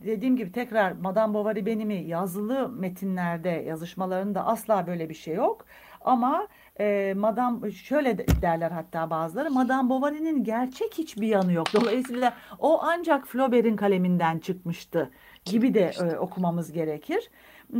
dediğim 0.05 0.37
gibi 0.37 0.53
tekrar 0.53 0.93
Madame 0.93 1.35
Bovary 1.35 1.67
benimi 1.67 1.95
yazılı 1.95 2.69
metinlerde 2.69 3.49
yazışmalarında 3.51 4.47
asla 4.47 4.87
böyle 4.87 5.09
bir 5.09 5.15
şey 5.15 5.35
yok. 5.35 5.67
Ama 6.01 6.49
e, 6.81 7.15
Madame 7.17 7.71
şöyle 7.71 8.19
de- 8.19 8.27
derler 8.43 8.71
hatta 8.71 9.11
bazıları 9.11 9.51
Madame 9.51 9.91
Bovary'nin 9.91 10.45
gerçek 10.45 10.99
hiçbir 10.99 11.27
yanı 11.29 11.53
yok. 11.53 11.67
Dolayısıyla 11.75 12.35
o 12.59 12.81
ancak 12.83 13.27
Flaubert'in 13.27 13.77
kaleminden 13.77 14.39
çıkmıştı 14.39 15.11
gibi 15.45 15.75
de 15.75 15.91
e, 16.01 16.19
okumamız 16.19 16.73
gerekir. 16.73 17.31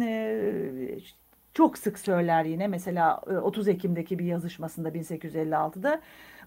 E, 0.01 0.99
çok 1.55 1.79
sık 1.79 1.99
söyler 1.99 2.45
yine 2.45 2.67
mesela 2.69 3.21
e, 3.31 3.37
30 3.37 3.69
Ekim'deki 3.69 4.19
bir 4.19 4.25
yazışmasında 4.25 4.89
1856'da 4.89 6.01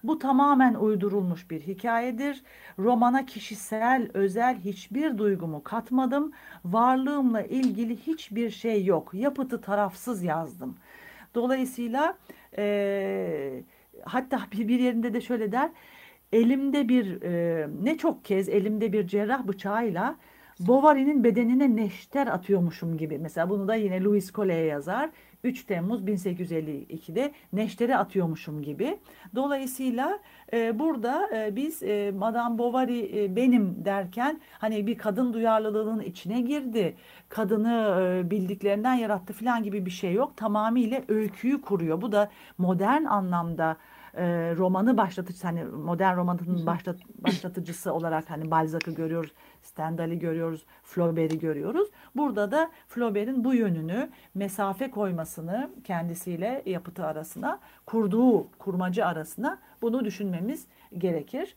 bu 0.04 0.18
tamamen 0.18 0.74
uydurulmuş 0.74 1.50
bir 1.50 1.60
hikayedir. 1.60 2.42
Romana 2.78 3.26
kişisel, 3.26 4.10
özel 4.14 4.56
hiçbir 4.58 5.18
duygumu 5.18 5.62
katmadım. 5.62 6.32
Varlığımla 6.64 7.42
ilgili 7.42 7.96
hiçbir 7.96 8.50
şey 8.50 8.84
yok. 8.84 9.14
Yapıtı 9.14 9.60
tarafsız 9.60 10.22
yazdım. 10.22 10.76
Dolayısıyla 11.34 12.16
e, 12.58 13.62
hatta 14.04 14.40
bir, 14.52 14.68
bir 14.68 14.78
yerinde 14.78 15.14
de 15.14 15.20
şöyle 15.20 15.52
der. 15.52 15.70
Elimde 16.32 16.88
bir 16.88 17.22
e, 17.22 17.66
ne 17.82 17.98
çok 17.98 18.24
kez 18.24 18.48
elimde 18.48 18.92
bir 18.92 19.06
cerrah 19.06 19.46
bıçağıyla 19.46 20.16
Bovary'nin 20.60 21.24
bedenine 21.24 21.76
neşter 21.76 22.26
atıyormuşum 22.26 22.96
gibi. 22.96 23.18
Mesela 23.18 23.50
bunu 23.50 23.68
da 23.68 23.74
yine 23.74 24.04
Louis 24.04 24.32
Collet'e 24.32 24.60
yazar. 24.60 25.10
3 25.44 25.64
Temmuz 25.64 26.02
1852'de 26.02 27.32
neşteri 27.52 27.96
atıyormuşum 27.96 28.62
gibi. 28.62 28.98
Dolayısıyla 29.34 30.18
e, 30.52 30.78
burada 30.78 31.30
e, 31.36 31.56
biz 31.56 31.82
e, 31.82 32.12
Madame 32.16 32.58
Bovary 32.58 33.24
e, 33.24 33.36
benim 33.36 33.84
derken 33.84 34.40
hani 34.58 34.86
bir 34.86 34.98
kadın 34.98 35.32
duyarlılığının 35.32 36.00
içine 36.00 36.40
girdi. 36.40 36.96
Kadını 37.28 38.00
e, 38.00 38.30
bildiklerinden 38.30 38.94
yarattı 38.94 39.32
falan 39.32 39.62
gibi 39.62 39.86
bir 39.86 39.90
şey 39.90 40.12
yok. 40.12 40.36
Tamamıyla 40.36 41.02
öyküyü 41.08 41.60
kuruyor. 41.60 42.02
Bu 42.02 42.12
da 42.12 42.30
modern 42.58 43.04
anlamda 43.04 43.76
e, 44.16 44.54
romanı 44.56 44.96
başlatıcı 44.96 45.42
hani 45.42 45.64
modern 45.64 46.16
romanın 46.16 46.66
başlat, 46.66 46.96
başlatıcısı 47.18 47.92
olarak 47.92 48.30
hani 48.30 48.50
Balzac'ı 48.50 48.90
görüyoruz, 48.90 49.32
Stendhal'i 49.62 50.18
görüyoruz, 50.18 50.66
Flaubert'i 50.82 51.38
görüyoruz. 51.38 51.88
Burada 52.16 52.50
da 52.50 52.70
Flaubert'in 52.88 53.44
bu 53.44 53.54
yönünü 53.54 54.10
mesafe 54.34 54.90
koymasını 54.90 55.70
kendisiyle 55.84 56.62
yapıtı 56.66 57.06
arasına 57.06 57.60
kurduğu 57.86 58.50
kurmacı 58.58 59.06
arasına 59.06 59.58
bunu 59.82 60.04
düşünmemiz 60.04 60.66
gerekir. 60.98 61.56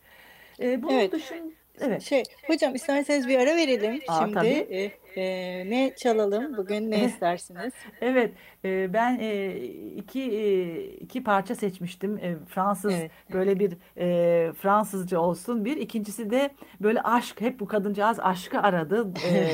E, 0.60 0.82
bunun 0.82 0.92
Evet. 0.94 1.12
dışında 1.12 1.52
evet. 1.80 2.02
Şey, 2.02 2.22
hocam 2.46 2.74
isterseniz 2.74 3.28
bir 3.28 3.38
ara 3.38 3.56
verelim 3.56 4.00
Aa, 4.08 4.18
şimdi. 4.20 4.34
tabii. 4.34 4.48
E, 4.70 4.92
e, 5.20 5.70
ne 5.70 5.94
çalalım 5.96 6.56
bugün 6.56 6.90
ne 6.90 7.04
istersiniz? 7.04 7.72
Evet, 8.00 8.32
e, 8.64 8.92
ben 8.92 9.18
e, 9.20 9.56
iki 9.96 10.22
e, 10.22 10.82
iki 10.84 11.24
parça 11.24 11.54
seçmiştim. 11.54 12.18
E, 12.18 12.36
Fransız 12.48 12.92
Evet. 12.94 13.10
böyle 13.32 13.58
bir 13.58 13.72
e, 13.96 14.52
Fransızca 14.52 15.18
olsun 15.20 15.64
bir. 15.64 15.76
İkincisi 15.76 16.30
de 16.30 16.50
böyle 16.80 17.02
aşk. 17.02 17.40
Hep 17.40 17.60
bu 17.60 17.66
kadıncağız 17.66 18.20
aşkı 18.20 18.60
aradı. 18.60 19.12
E, 19.32 19.48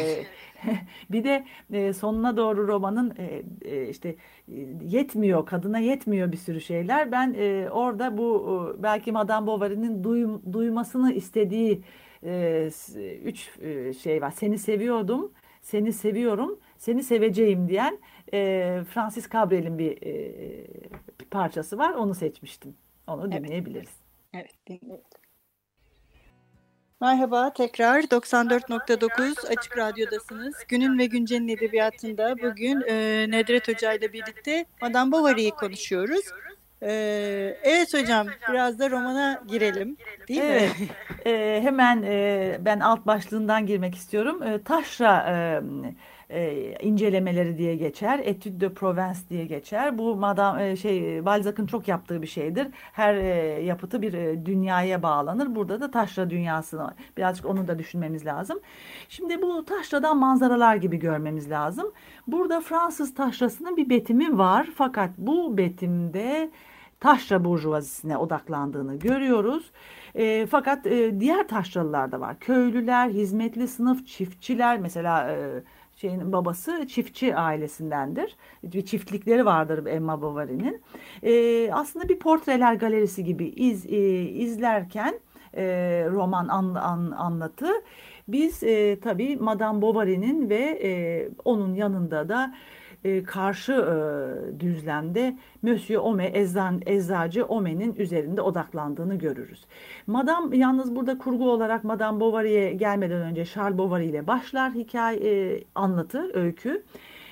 bir 1.11 1.25
de 1.25 1.45
e, 1.73 1.93
sonuna 1.93 2.37
doğru 2.37 2.69
romanın 2.69 3.15
e, 3.19 3.43
e, 3.71 3.89
işte 3.89 4.09
e, 4.09 4.17
yetmiyor 4.83 5.47
kadına 5.47 5.79
yetmiyor 5.79 6.33
bir 6.33 6.37
sürü 6.37 6.61
şeyler. 6.61 7.13
Ben 7.13 7.35
e, 7.39 7.71
orada 7.71 8.19
bu 8.19 8.75
e, 8.79 8.83
belki 8.83 9.13
Madame 9.13 9.47
Bovary'nin 9.47 10.05
duyum- 10.05 10.53
duymasını 10.53 11.13
istediği 11.13 11.83
e, 12.25 12.69
s- 12.71 13.17
üç 13.19 13.51
e, 13.61 13.93
şey 13.93 14.23
var. 14.23 14.31
Seni 14.31 14.59
seviyordum, 14.59 15.33
seni 15.63 15.93
seviyorum, 15.93 16.61
seni 16.79 17.03
seveceğim 17.03 17.69
diyen 17.69 17.99
e, 18.33 18.39
Francis 18.91 19.31
Cabrel'in 19.33 19.79
bir, 19.79 20.03
e, 20.03 20.35
bir 21.21 21.25
parçası 21.25 21.79
var. 21.79 21.95
Onu 21.95 22.15
seçmiştim. 22.15 22.75
Onu 23.07 23.29
Evet. 23.33 23.45
dinleyebiliriz. 23.45 23.91
Evet, 24.35 24.51
dinleyelim. 24.67 25.05
Merhaba, 27.01 27.53
tekrar 27.53 28.03
94.9 28.03 29.47
Açık 29.49 29.79
Radyo'dasınız. 29.79 30.55
Günün 30.69 30.99
ve 30.99 31.07
Güncel'in 31.07 31.49
edebiyatında 31.49 32.37
bugün 32.43 32.83
e, 32.89 33.27
Nedret 33.31 33.69
Hoca 33.69 33.93
ile 33.93 34.13
birlikte 34.13 34.67
Madame 34.83 35.13
Bovary'yi 35.13 35.51
konuşuyoruz. 35.51 36.25
E, 36.85 37.57
evet 37.63 37.95
hocam, 37.95 38.27
biraz 38.51 38.79
da 38.79 38.91
romana 38.91 39.43
girelim, 39.49 39.97
değil 40.29 40.41
mi? 40.41 40.47
Evet. 40.47 40.73
E, 41.27 41.61
hemen 41.63 42.03
e, 42.03 42.59
ben 42.61 42.81
alt 42.81 43.07
başlığından 43.07 43.67
girmek 43.67 43.95
istiyorum. 43.95 44.43
E, 44.43 44.63
taşra 44.63 45.27
e, 45.29 45.61
e, 46.31 46.75
incelemeleri 46.83 47.59
diye 47.59 47.77
geçer. 47.77 48.21
Etude 48.25 48.61
de 48.61 48.75
Provence 48.75 49.19
diye 49.31 49.45
geçer. 49.45 49.99
Bu 49.99 50.17
Madame 50.17 50.71
e, 50.71 50.77
şey 50.77 51.25
Balzac'ın 51.25 51.67
çok 51.67 51.89
yaptığı 51.89 52.23
bir 52.23 52.27
şeydir. 52.27 52.67
Her 52.93 53.15
e, 53.15 53.63
yapıtı 53.63 54.03
bir 54.03 54.13
e, 54.13 54.47
dünyaya 54.47 55.03
bağlanır. 55.03 55.55
Burada 55.55 55.81
da 55.81 55.91
taşra 55.91 56.31
dünyasını 56.31 56.95
birazcık 57.17 57.47
onu 57.47 57.69
da 57.69 57.79
düşünmemiz 57.79 58.27
lazım. 58.27 58.61
Şimdi 59.09 59.43
bu 59.43 59.65
taşradan 59.65 60.19
manzaralar 60.19 60.77
gibi 60.77 60.97
görmemiz 60.97 61.51
lazım. 61.51 61.93
Burada 62.27 62.61
Fransız 62.61 63.15
taşrasının 63.15 63.77
bir 63.77 63.91
betimi 63.91 64.39
var. 64.39 64.69
Fakat 64.75 65.11
bu 65.19 65.57
betimde 65.59 66.51
taşra 67.01 67.45
burjuvazisine 67.45 68.17
odaklandığını 68.17 68.99
görüyoruz. 68.99 69.71
E, 70.15 70.47
fakat 70.47 70.87
e, 70.87 71.21
diğer 71.21 71.49
taşralılar 71.49 72.13
da 72.13 72.21
var. 72.21 72.39
Köylüler, 72.39 73.09
hizmetli 73.09 73.69
sınıf, 73.69 74.07
çiftçiler 74.07 74.79
mesela 74.79 75.31
e, 75.31 75.63
şeyin 75.97 76.33
babası 76.33 76.87
çiftçi 76.89 77.37
ailesindendir. 77.37 78.37
Bir 78.63 78.85
çiftlikleri 78.85 79.45
vardır 79.45 79.87
Emma 79.87 80.23
Bovary'nin. 80.23 80.83
E, 81.23 81.73
aslında 81.73 82.09
bir 82.09 82.19
portreler 82.19 82.75
galerisi 82.75 83.25
gibi 83.25 83.47
iz, 83.47 83.87
e, 83.87 84.21
izlerken 84.21 85.21
e, 85.57 85.65
roman 86.11 86.49
an, 86.49 86.75
an, 86.75 87.11
anlatı 87.11 87.69
biz 88.29 88.63
e, 88.63 89.01
tabii 89.01 89.37
Madame 89.37 89.83
Bovary'nin 89.83 90.51
ve 90.51 90.81
e, 90.83 91.29
onun 91.45 91.75
yanında 91.75 92.29
da 92.29 92.55
e, 93.05 93.23
karşı 93.23 93.73
e, 93.73 94.61
düzlemde 94.61 95.37
Monsieur 95.63 96.03
Ome, 96.03 96.31
eczan, 96.35 96.81
eczacı 96.87 97.45
Ome'nin 97.45 97.95
üzerinde 97.95 98.41
odaklandığını 98.41 99.15
görürüz. 99.15 99.65
Madame 100.07 100.57
yalnız 100.57 100.97
burada 100.97 101.19
kurgu 101.19 101.51
olarak 101.51 101.85
Madame 101.85 102.21
Bovary'e 102.21 102.73
gelmeden 102.73 103.23
önce 103.23 103.45
Charles 103.45 103.79
Bovary 103.79 104.09
ile 104.09 104.27
başlar 104.27 104.73
hikaye 104.73 105.19
e, 105.19 105.65
anlatı, 105.75 106.31
öykü. 106.35 106.83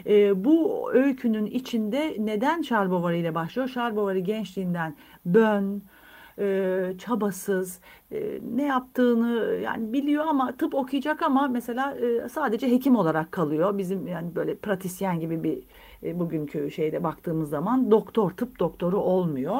E, 0.06 0.44
bu 0.44 0.90
öykünün 0.92 1.46
içinde 1.46 2.16
neden 2.18 2.62
Charles 2.62 2.90
Bovary 2.90 3.20
ile 3.20 3.34
başlıyor? 3.34 3.68
Charles 3.74 3.96
Bovary 3.96 4.18
gençliğinden 4.18 4.94
bön, 5.26 5.82
e, 6.38 6.94
çabasız, 6.98 7.80
e, 8.12 8.40
ne 8.54 8.66
yaptığını 8.66 9.60
yani 9.62 9.92
biliyor 9.92 10.26
ama 10.26 10.52
tıp 10.56 10.74
okuyacak 10.74 11.22
ama 11.22 11.48
mesela 11.48 11.96
e, 11.96 12.28
sadece 12.28 12.70
hekim 12.70 12.96
olarak 12.96 13.32
kalıyor. 13.32 13.78
Bizim 13.78 14.06
yani 14.06 14.34
böyle 14.34 14.54
pratisyen 14.56 15.20
gibi 15.20 15.42
bir 15.42 15.62
e, 16.02 16.18
bugünkü 16.18 16.70
şeyde 16.70 17.04
baktığımız 17.04 17.50
zaman 17.50 17.90
doktor, 17.90 18.30
tıp 18.30 18.58
doktoru 18.58 18.98
olmuyor. 18.98 19.58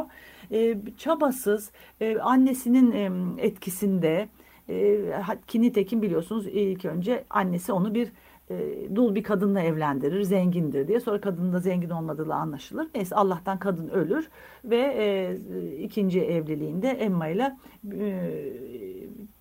E, 0.51 0.77
çabasız, 0.99 1.71
e, 2.01 2.19
annesinin 2.19 2.93
e, 2.93 3.11
etkisinde, 3.43 4.29
e, 4.69 5.85
ki 5.87 6.03
biliyorsunuz 6.03 6.47
ilk 6.47 6.85
önce 6.85 7.25
annesi 7.31 7.73
onu 7.73 7.95
bir 7.95 8.13
e, 8.53 8.97
dul 8.97 9.15
bir 9.15 9.23
kadınla 9.23 9.61
evlendirir, 9.61 10.23
zengindir 10.23 10.89
diye. 10.89 11.01
Sonra 11.01 11.21
kadının 11.21 11.53
da 11.53 11.59
zengin 11.59 11.91
olmadığı 11.91 12.35
anlaşılır. 12.35 12.89
Neyse 12.95 13.17
Allah'tan 13.17 13.59
kadın 13.59 13.89
ölür 13.89 14.29
ve 14.65 14.79
e, 14.79 15.37
ikinci 15.77 16.21
evliliğinde 16.21 16.89
Emma 16.89 17.29
ile 17.29 17.57
e, 17.93 18.43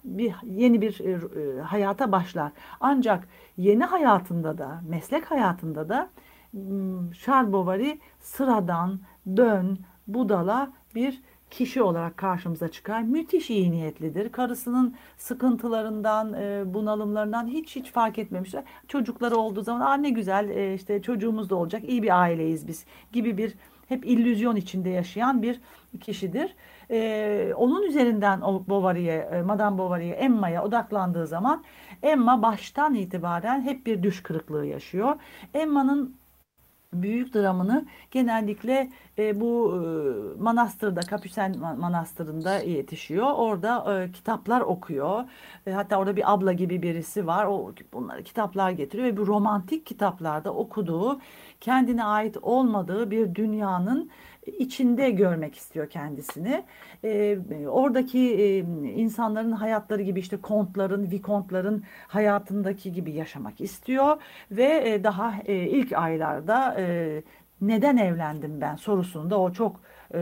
bir 0.04 0.36
yeni 0.44 0.82
bir 0.82 1.00
e, 1.00 1.12
e, 1.12 1.62
hayata 1.62 2.12
başlar. 2.12 2.52
Ancak 2.80 3.28
yeni 3.58 3.84
hayatında 3.84 4.58
da, 4.58 4.82
meslek 4.90 5.32
hayatında 5.32 5.90
da 5.90 6.10
Charles 7.24 7.54
Bovary 7.54 8.00
sıradan, 8.20 9.00
dön, 9.38 9.80
budala 10.08 10.74
bir 10.96 11.22
kişi 11.52 11.82
olarak 11.82 12.18
karşımıza 12.18 12.68
çıkar. 12.68 13.02
Müthiş 13.02 13.50
iyi 13.50 13.72
niyetlidir. 13.72 14.32
Karısının 14.32 14.96
sıkıntılarından, 15.18 16.34
e, 16.34 16.64
bunalımlarından 16.74 17.48
hiç 17.48 17.76
hiç 17.76 17.92
fark 17.92 18.20
etmemişler. 18.20 18.64
Çocukları 18.88 19.36
olduğu 19.36 19.62
zaman 19.62 19.86
Aa, 19.86 19.94
ne 19.94 20.10
güzel 20.10 20.50
e, 20.50 20.74
işte 20.74 21.02
çocuğumuz 21.02 21.50
da 21.50 21.56
olacak, 21.56 21.84
iyi 21.88 22.04
bir 22.04 22.22
aileyiz 22.22 22.68
biz 22.68 22.86
gibi 23.12 23.38
bir 23.38 23.56
hep 23.90 24.06
illüzyon 24.06 24.56
içinde 24.56 24.90
yaşayan 24.90 25.42
bir 25.42 25.62
kişidir. 26.02 26.56
Ee, 26.92 27.54
onun 27.56 27.84
üzerinden 27.84 28.42
Bovary'e, 28.42 29.30
e, 29.32 29.42
Madame 29.42 29.78
Bovary'e, 29.78 30.14
Emma'ya 30.14 30.64
odaklandığı 30.64 31.28
zaman 31.28 31.64
Emma 32.04 32.42
baştan 32.42 32.96
itibaren 32.96 33.62
hep 33.62 33.86
bir 33.86 34.04
düş 34.04 34.24
kırıklığı 34.24 34.66
yaşıyor. 34.66 35.16
Emma'nın 35.54 36.16
büyük 36.94 37.34
dramını 37.34 37.86
genellikle 38.12 38.90
e, 39.18 39.42
bu 39.42 39.74
e, 39.76 40.42
manastırda, 40.42 41.00
Kapüsen 41.00 41.60
manastırında 41.60 42.60
yetişiyor. 42.60 43.28
Orada 43.36 44.04
e, 44.04 44.12
kitaplar 44.12 44.62
okuyor. 44.62 45.24
E, 45.68 45.72
hatta 45.72 45.98
orada 45.98 46.16
bir 46.16 46.34
abla 46.34 46.54
gibi 46.54 46.82
birisi 46.82 47.28
var. 47.28 47.46
O 47.46 47.74
bunları 47.94 48.24
kitaplar 48.24 48.72
getiriyor 48.72 49.08
ve 49.08 49.18
bu 49.18 49.28
romantik 49.28 49.86
kitaplarda 49.86 50.54
okuduğu 50.54 51.20
kendine 51.62 52.04
ait 52.04 52.38
olmadığı 52.42 53.12
bir 53.12 53.36
dünyanın 53.36 54.12
içinde 54.46 55.10
görmek 55.12 55.56
istiyor 55.56 55.90
kendisini. 55.90 56.64
E, 57.04 57.38
oradaki 57.68 58.20
e, 58.20 58.58
insanların 58.96 59.52
hayatları 59.52 60.02
gibi 60.02 60.20
işte 60.20 60.38
kontların, 60.38 61.12
vikontların 61.12 61.84
hayatındaki 62.08 62.92
gibi 62.92 63.12
yaşamak 63.12 63.62
istiyor 63.62 64.22
ve 64.52 64.84
e, 64.86 65.04
daha 65.04 65.34
e, 65.46 65.56
ilk 65.56 65.94
aylarda 65.94 66.76
e, 66.80 67.24
neden 67.62 67.98
evlendim 67.98 68.62
ben 68.62 68.76
sorusunda 68.76 69.40
o 69.40 69.52
çok 69.52 69.82
e, 70.14 70.20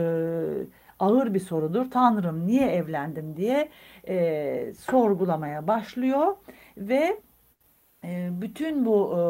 ağır 0.98 1.34
bir 1.34 1.40
sorudur. 1.40 1.90
Tanrım 1.90 2.46
niye 2.46 2.66
evlendim 2.66 3.36
diye 3.36 3.68
e, 4.08 4.72
sorgulamaya 4.78 5.66
başlıyor 5.66 6.36
ve 6.76 7.20
bütün 8.30 8.86
bu 8.86 9.16
e, 9.16 9.20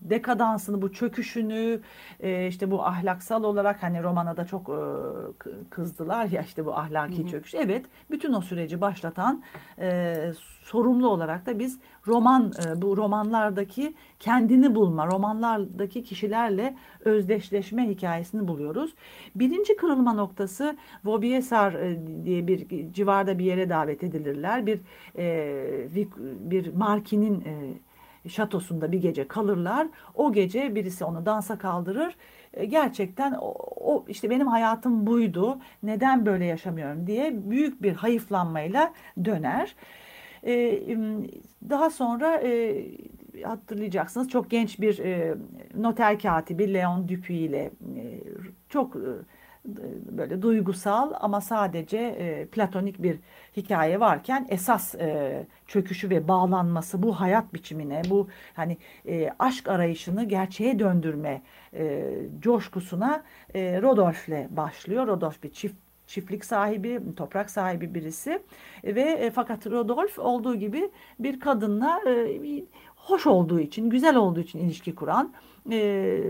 dekadansını, 0.00 0.82
bu 0.82 0.92
çöküşünü, 0.92 1.80
e, 2.20 2.46
işte 2.46 2.70
bu 2.70 2.86
ahlaksal 2.86 3.44
olarak 3.44 3.82
hani 3.82 4.02
romana 4.02 4.36
da 4.36 4.44
çok 4.44 4.68
e, 4.68 4.80
kızdılar 5.70 6.26
ya 6.26 6.42
işte 6.42 6.66
bu 6.66 6.74
ahlaki 6.74 7.26
çöküş. 7.26 7.54
Evet, 7.54 7.86
bütün 8.10 8.32
o 8.32 8.40
süreci 8.40 8.80
başlatan 8.80 9.42
sorumlu 10.62 11.08
olarak 11.08 11.46
da 11.46 11.58
biz 11.58 11.80
roman 12.06 12.52
bu 12.76 12.96
romanlardaki 12.96 13.94
kendini 14.18 14.74
bulma, 14.74 15.06
romanlardaki 15.06 16.02
kişilerle 16.02 16.76
özdeşleşme 17.04 17.88
hikayesini 17.88 18.48
buluyoruz. 18.48 18.94
Birinci 19.34 19.76
kırılma 19.76 20.12
noktası 20.12 20.76
Vaubyessar 21.04 21.76
diye 22.24 22.46
bir 22.46 22.92
civarda 22.92 23.38
bir 23.38 23.44
yere 23.44 23.70
davet 23.70 24.04
edilirler. 24.04 24.66
Bir 24.66 24.80
bir 26.50 26.74
markinin 26.74 27.44
şatosunda 28.28 28.92
bir 28.92 29.02
gece 29.02 29.28
kalırlar. 29.28 29.86
O 30.14 30.32
gece 30.32 30.74
birisi 30.74 31.04
onu 31.04 31.26
dansa 31.26 31.58
kaldırır. 31.58 32.16
Gerçekten 32.68 33.32
o, 33.32 33.54
o 33.80 34.04
işte 34.08 34.30
benim 34.30 34.46
hayatım 34.46 35.06
buydu. 35.06 35.58
Neden 35.82 36.26
böyle 36.26 36.44
yaşamıyorum 36.44 37.06
diye 37.06 37.50
büyük 37.50 37.82
bir 37.82 37.92
hayıflanmayla 37.92 38.92
döner. 39.24 39.74
Daha 41.70 41.90
sonra 41.90 42.42
hatırlayacaksınız 43.44 44.28
çok 44.28 44.50
genç 44.50 44.80
bir 44.80 45.02
noter 45.74 46.18
katibi 46.18 46.74
Leon 46.74 47.08
Dupuy 47.08 47.44
ile 47.44 47.70
çok 48.68 48.96
böyle 50.10 50.42
duygusal 50.42 51.12
ama 51.20 51.40
sadece 51.40 51.98
e, 51.98 52.46
platonik 52.46 53.02
bir 53.02 53.18
hikaye 53.56 54.00
varken 54.00 54.46
esas 54.50 54.94
e, 54.94 55.46
çöküşü 55.66 56.10
ve 56.10 56.28
bağlanması 56.28 57.02
bu 57.02 57.20
hayat 57.20 57.54
biçimine 57.54 58.02
bu 58.10 58.28
hani 58.54 58.78
e, 59.06 59.30
aşk 59.38 59.68
arayışını 59.68 60.24
gerçeğe 60.24 60.78
döndürme 60.78 61.42
e, 61.74 62.12
coşkusuna 62.40 63.22
e, 63.54 63.82
Rodolph'le 63.82 64.56
başlıyor. 64.56 65.06
Rodolph 65.06 65.42
bir 65.42 65.52
çift 65.52 65.76
çiftlik 66.10 66.44
sahibi, 66.44 67.00
toprak 67.16 67.50
sahibi 67.50 67.94
birisi 67.94 68.42
ve 68.84 69.02
e, 69.02 69.30
fakat 69.30 69.66
Rodolph 69.66 70.18
olduğu 70.18 70.56
gibi 70.56 70.90
bir 71.18 71.40
kadınla 71.40 72.00
e, 72.06 72.40
hoş 72.96 73.26
olduğu 73.26 73.60
için, 73.60 73.90
güzel 73.90 74.16
olduğu 74.16 74.40
için 74.40 74.58
ilişki 74.58 74.94
kuran 74.94 75.32
e, 75.70 76.20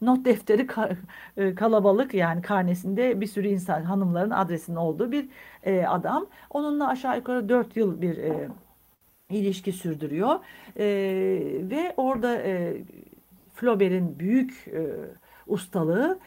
not 0.00 0.24
defteri 0.24 0.66
ka, 0.66 0.90
e, 1.36 1.54
kalabalık 1.54 2.14
yani 2.14 2.42
karnesinde 2.42 3.20
bir 3.20 3.26
sürü 3.26 3.48
insan 3.48 3.82
hanımların 3.82 4.30
adresinin 4.30 4.76
olduğu 4.76 5.12
bir 5.12 5.28
e, 5.62 5.86
adam. 5.86 6.26
Onunla 6.50 6.88
aşağı 6.88 7.16
yukarı 7.16 7.48
4 7.48 7.76
yıl 7.76 8.00
bir 8.02 8.16
e, 8.16 8.48
ilişki 9.30 9.72
sürdürüyor 9.72 10.40
e, 10.76 10.84
ve 11.70 11.94
orada 11.96 12.42
e, 12.42 12.76
Flaubert'in 13.54 14.18
büyük 14.18 14.68
e, 14.68 14.86
ustalığı 15.46 16.18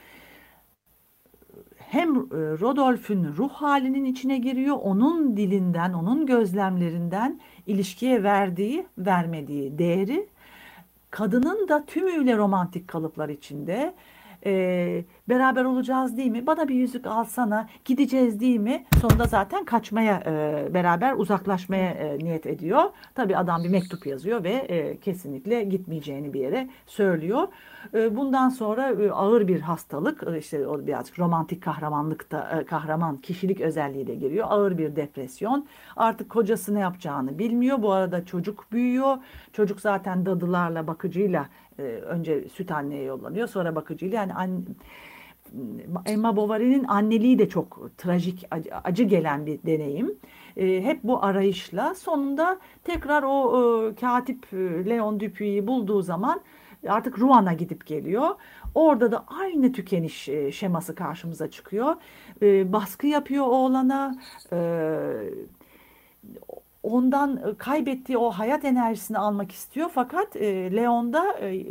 hem 1.95 2.15
e, 2.15 2.21
Rodolph'ün 2.59 3.23
ruh 3.37 3.49
halinin 3.49 4.05
içine 4.05 4.37
giriyor, 4.37 4.77
onun 4.81 5.37
dilinden, 5.37 5.93
onun 5.93 6.25
gözlemlerinden 6.25 7.39
ilişkiye 7.67 8.23
verdiği, 8.23 8.85
vermediği 8.97 9.77
değeri 9.77 10.27
kadının 11.11 11.67
da 11.67 11.85
tümüyle 11.85 12.37
romantik 12.37 12.87
kalıplar 12.87 13.29
içinde 13.29 13.93
e, 14.45 15.03
beraber 15.29 15.63
olacağız 15.63 16.17
değil 16.17 16.31
mi? 16.31 16.47
Bana 16.47 16.67
bir 16.67 16.75
yüzük 16.75 17.07
alsana 17.07 17.67
gideceğiz 17.85 18.39
değil 18.39 18.59
mi? 18.59 18.85
Sonunda 19.01 19.25
zaten 19.25 19.65
kaçmaya 19.65 20.23
e, 20.25 20.73
beraber 20.73 21.13
uzaklaşmaya 21.13 21.91
e, 21.91 22.17
niyet 22.17 22.45
ediyor. 22.45 22.83
Tabii 23.15 23.37
adam 23.37 23.63
bir 23.63 23.69
mektup 23.69 24.07
yazıyor 24.07 24.43
ve 24.43 24.53
e, 24.53 24.99
kesinlikle 24.99 25.63
gitmeyeceğini 25.63 26.33
bir 26.33 26.39
yere 26.39 26.69
söylüyor. 26.85 27.47
E, 27.93 28.15
bundan 28.15 28.49
sonra 28.49 28.89
e, 28.89 29.11
ağır 29.11 29.47
bir 29.47 29.61
hastalık 29.61 30.23
e, 30.27 30.37
işte 30.37 30.67
o 30.67 30.87
birazcık 30.87 31.19
romantik 31.19 31.63
kahramanlıkta 31.63 32.59
e, 32.59 32.65
kahraman 32.65 33.17
kişilik 33.17 33.61
özelliği 33.61 34.07
de 34.07 34.15
geliyor. 34.15 34.47
Ağır 34.49 34.77
bir 34.77 34.95
depresyon. 34.95 35.67
Artık 35.95 36.29
kocası 36.29 36.75
ne 36.75 36.79
yapacağını 36.79 37.39
bilmiyor. 37.39 37.81
Bu 37.81 37.91
arada 37.91 38.25
çocuk 38.25 38.71
büyüyor. 38.71 39.17
Çocuk 39.53 39.81
zaten 39.81 40.25
dadılarla 40.25 40.87
bakıcıyla 40.87 41.49
e, 41.79 41.83
önce 41.83 42.49
süt 42.49 42.71
anneye 42.71 43.03
yollanıyor 43.03 43.47
sonra 43.47 43.75
bakıcıyla 43.75 44.17
yani 44.17 44.33
anne, 44.33 44.59
Emma 46.05 46.35
Bovary'nin 46.35 46.83
anneliği 46.83 47.39
de 47.39 47.49
çok 47.49 47.89
trajik, 47.97 48.47
acı, 48.51 48.69
acı 48.83 49.03
gelen 49.03 49.45
bir 49.45 49.59
deneyim. 49.63 50.17
E, 50.57 50.81
hep 50.83 51.03
bu 51.03 51.23
arayışla 51.23 51.95
sonunda 51.95 52.59
tekrar 52.83 53.23
o 53.23 53.89
e, 53.89 53.95
katip 53.95 54.53
e, 54.53 54.89
Leon 54.89 55.19
Dupuy'u 55.19 55.67
bulduğu 55.67 56.01
zaman 56.01 56.41
artık 56.87 57.19
Ruan'a 57.19 57.53
gidip 57.53 57.85
geliyor. 57.85 58.29
Orada 58.75 59.11
da 59.11 59.25
aynı 59.27 59.71
tükeniş 59.71 60.29
e, 60.29 60.51
şeması 60.51 60.95
karşımıza 60.95 61.51
çıkıyor. 61.51 61.95
E, 62.41 62.73
baskı 62.73 63.07
yapıyor 63.07 63.45
oğlana. 63.45 64.15
E, 64.53 64.59
ondan 66.83 67.37
e, 67.37 67.55
kaybettiği 67.57 68.17
o 68.17 68.31
hayat 68.31 68.65
enerjisini 68.65 69.17
almak 69.17 69.51
istiyor. 69.51 69.89
Fakat 69.93 70.35
e, 70.35 70.75
Leon'da 70.75 71.39
e, 71.39 71.65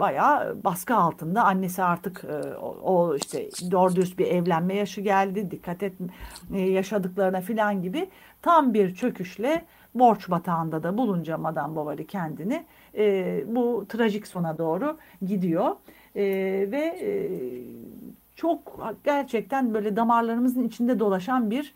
bayağı 0.00 0.64
baskı 0.64 0.96
altında. 0.96 1.44
Annesi 1.44 1.82
artık 1.82 2.24
e, 2.24 2.56
o 2.58 3.16
işte 3.16 3.48
doğru 3.70 4.18
bir 4.18 4.26
evlenme 4.26 4.74
yaşı 4.74 5.00
geldi. 5.00 5.50
Dikkat 5.50 5.82
et 5.82 5.92
e, 6.54 6.60
yaşadıklarına 6.60 7.40
filan 7.40 7.82
gibi 7.82 8.08
tam 8.42 8.74
bir 8.74 8.94
çöküşle 8.94 9.64
borç 9.94 10.30
batağında 10.30 10.82
da 10.82 10.98
bulunca 10.98 11.38
Madame 11.38 11.76
Bovary 11.76 12.06
kendini 12.06 12.64
e, 12.96 13.44
bu 13.46 13.86
trajik 13.88 14.26
sona 14.26 14.58
doğru 14.58 14.96
gidiyor. 15.26 15.76
Ve 16.16 16.98
çok 18.36 18.80
gerçekten 19.04 19.74
böyle 19.74 19.96
damarlarımızın 19.96 20.68
içinde 20.68 20.98
dolaşan 20.98 21.50
bir 21.50 21.74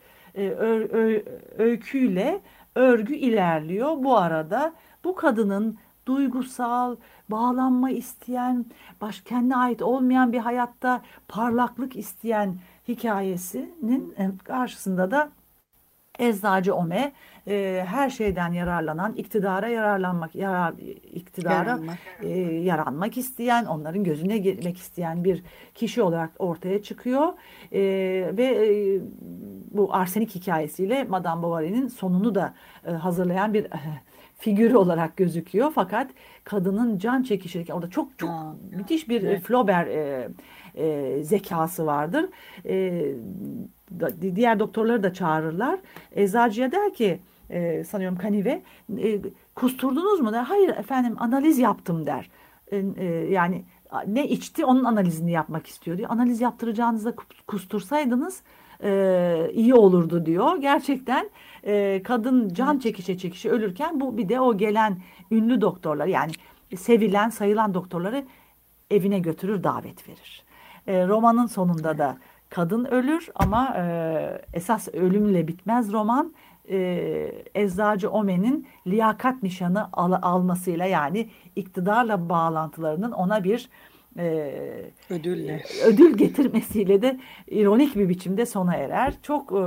öyküyle 1.59 2.41
örgü 2.75 3.15
ilerliyor. 3.15 4.05
Bu 4.05 4.17
arada 4.17 4.73
bu 5.05 5.15
kadının 5.15 5.79
duygusal, 6.07 6.97
bağlanma 7.31 7.91
isteyen, 7.91 8.67
baş 9.01 9.21
kendine 9.21 9.57
ait 9.57 9.83
olmayan 9.83 10.33
bir 10.33 10.39
hayatta 10.39 11.03
parlaklık 11.29 11.97
isteyen 11.97 12.59
hikayesinin 12.89 14.15
e, 14.19 14.31
karşısında 14.45 15.11
da 15.11 15.31
Eczacı 16.19 16.75
Ome 16.75 17.13
e, 17.49 17.85
her 17.87 18.11
şeyden 18.11 18.53
yararlanan, 18.53 19.13
iktidara 19.13 19.69
yararlanmak, 19.69 20.35
yarar, 20.35 20.75
iktidara 21.13 21.55
yaranmak. 21.55 21.99
E, 22.23 22.29
yaranmak 22.43 23.17
isteyen, 23.17 23.65
onların 23.65 24.05
gözüne 24.05 24.39
girmek 24.39 24.79
isteyen 24.79 25.25
bir 25.25 25.43
kişi 25.75 26.03
olarak 26.03 26.31
ortaya 26.39 26.83
çıkıyor. 26.83 27.33
E, 27.73 27.81
ve 28.37 28.45
e, 28.45 29.01
bu 29.71 29.95
arsenik 29.95 30.35
hikayesiyle 30.35 31.05
Madame 31.05 31.43
Bovary'nin 31.43 31.89
sonunu 31.89 32.35
da 32.35 32.55
e, 32.87 32.91
hazırlayan 32.91 33.55
bir 33.55 33.65
e, 33.65 33.79
figürü 34.39 34.77
olarak 34.77 35.17
gözüküyor. 35.17 35.73
Fakat 35.75 36.11
kadının 36.45 36.99
can 36.99 37.23
çekişirken 37.23 37.75
orada 37.75 37.91
çok 37.91 38.19
çok 38.19 38.31
ya, 38.31 38.55
müthiş 38.71 39.09
bir 39.09 39.23
evet. 39.23 39.43
Flaubert 39.43 39.89
e, 39.89 40.29
e, 40.75 41.23
zekası 41.23 41.87
vardır. 41.87 42.29
E, 42.67 43.05
diğer 44.21 44.59
doktorları 44.59 45.03
da 45.03 45.13
çağırırlar. 45.13 45.81
Eczacıya 46.13 46.73
der 46.73 46.95
ki 46.95 47.21
e, 47.51 47.85
sanıyorum 47.85 48.19
Kanive 48.19 48.63
e, 48.99 49.21
kusturdunuz 49.55 50.21
mu 50.21 50.33
der. 50.33 50.43
Hayır 50.43 50.69
efendim 50.69 51.15
analiz 51.19 51.59
yaptım 51.59 52.07
der. 52.07 52.31
E, 52.73 52.85
e, 52.97 53.05
yani 53.31 53.65
ne 54.07 54.29
içti 54.29 54.65
onun 54.65 54.85
analizini 54.85 55.33
yapmak 55.33 55.67
istiyor 55.67 55.99
diyor. 55.99 56.11
Analiz 56.11 56.41
yaptıracağınızda 56.41 57.15
kustursaydınız 57.47 58.43
e, 58.85 59.51
iyi 59.53 59.75
olurdu 59.75 60.27
diyor. 60.27 60.57
Gerçekten 60.57 61.31
e, 61.65 62.03
kadın 62.05 62.49
can 62.49 62.79
çekişe 62.79 63.19
çekişe 63.19 63.51
ölürken 63.51 64.01
bu 64.01 64.17
bir 64.19 64.29
de 64.29 64.41
o 64.41 64.57
gelen 64.57 64.99
ünlü 65.31 65.61
doktorlar 65.61 66.07
yani 66.07 66.33
sevilen 66.77 67.29
sayılan 67.29 67.75
doktorları 67.75 68.25
evine 68.91 69.19
götürür 69.19 69.63
davet 69.63 70.09
verir. 70.09 70.45
E, 70.87 71.07
romanın 71.07 71.47
sonunda 71.47 71.99
da 71.99 72.19
kadın 72.51 72.85
ölür 72.85 73.29
ama 73.35 73.75
e, 73.77 74.43
esas 74.53 74.89
ölümle 74.89 75.49
bitmez 75.49 75.93
roman. 75.93 76.35
E, 76.71 77.45
Eczacı 77.55 78.11
Omen'in 78.11 78.67
liyakat 78.87 79.43
nişanı 79.43 79.89
al, 79.93 80.13
almasıyla 80.23 80.87
yani 80.87 81.31
iktidarla 81.57 82.29
bağlantılarının 82.29 83.13
ona 83.13 83.45
bir 83.45 83.71
e, 84.19 84.55
ödülle 85.11 85.63
ödül 85.87 86.17
getirmesiyle 86.17 87.03
de 87.03 87.21
ironik 87.51 87.97
bir 87.97 88.09
biçimde 88.09 88.47
sona 88.47 88.75
erer. 88.75 89.15
Çok 89.23 89.53
e, 89.53 89.65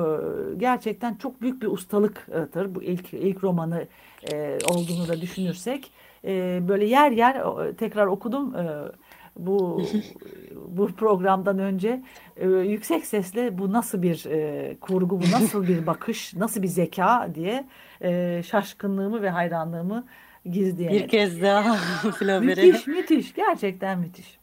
gerçekten 0.57 1.15
çok 1.15 1.41
büyük 1.41 1.62
bir 1.62 1.67
ustalıktır 1.67 2.75
bu 2.75 2.83
ilk 2.83 3.13
ilk 3.13 3.43
romanı 3.43 3.88
e, 4.33 4.57
olduğunu 4.67 5.07
da 5.07 5.21
düşünürsek 5.21 5.91
e, 6.25 6.60
böyle 6.67 6.86
yer 6.86 7.12
yer 7.12 7.43
tekrar 7.77 8.07
okudum. 8.07 8.55
E, 8.55 8.65
bu 9.39 9.81
bu 10.67 10.88
programdan 10.88 11.60
önce 11.60 12.01
e, 12.38 12.47
yüksek 12.47 13.05
sesle 13.05 13.57
bu 13.57 13.73
nasıl 13.73 14.01
bir 14.01 14.25
e, 14.25 14.75
kurgu, 14.81 15.21
bu 15.21 15.31
nasıl 15.31 15.67
bir 15.67 15.88
bakış, 15.88 16.33
nasıl 16.33 16.62
bir 16.62 16.67
zeka 16.67 17.29
diye 17.36 17.65
e, 18.01 18.41
şaşkınlığımı 18.45 19.21
ve 19.21 19.29
hayranlığımı 19.29 20.05
gizleyemedim. 20.45 21.04
Bir 21.04 21.10
kez 21.10 21.41
daha 21.41 21.76
Flaubert'e. 22.19 22.65
Müthiş, 22.65 22.88
müthiş. 22.88 23.34
Gerçekten 23.34 24.00
müthiş. 24.00 24.38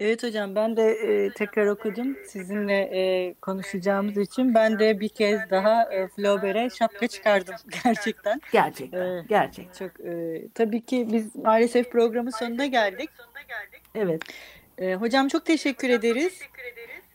Evet 0.00 0.22
hocam 0.22 0.54
ben 0.54 0.76
de 0.76 0.82
e, 0.82 1.30
tekrar 1.32 1.66
okudum 1.66 2.16
sizinle 2.26 2.74
e, 2.74 3.34
konuşacağımız 3.34 4.16
için 4.18 4.54
ben 4.54 4.78
de 4.78 5.00
bir 5.00 5.08
kez 5.08 5.50
daha 5.50 5.92
e, 5.92 6.08
Flaubert'e 6.08 6.70
şapka 6.70 7.06
çıkardım 7.06 7.54
gerçekten. 7.84 8.40
Gerçekten, 8.52 9.00
e, 9.00 9.24
gerçekten. 9.28 9.86
Çok 9.88 10.00
e, 10.00 10.42
tabii 10.54 10.80
ki 10.80 11.08
biz 11.12 11.36
maalesef 11.36 11.90
programın 11.92 12.30
sonuna 12.30 12.66
geldik. 12.66 13.10
Evet. 13.94 14.22
E, 14.78 14.94
hocam 14.94 15.28
çok 15.28 15.46
teşekkür 15.46 15.88
ederiz. 15.88 16.40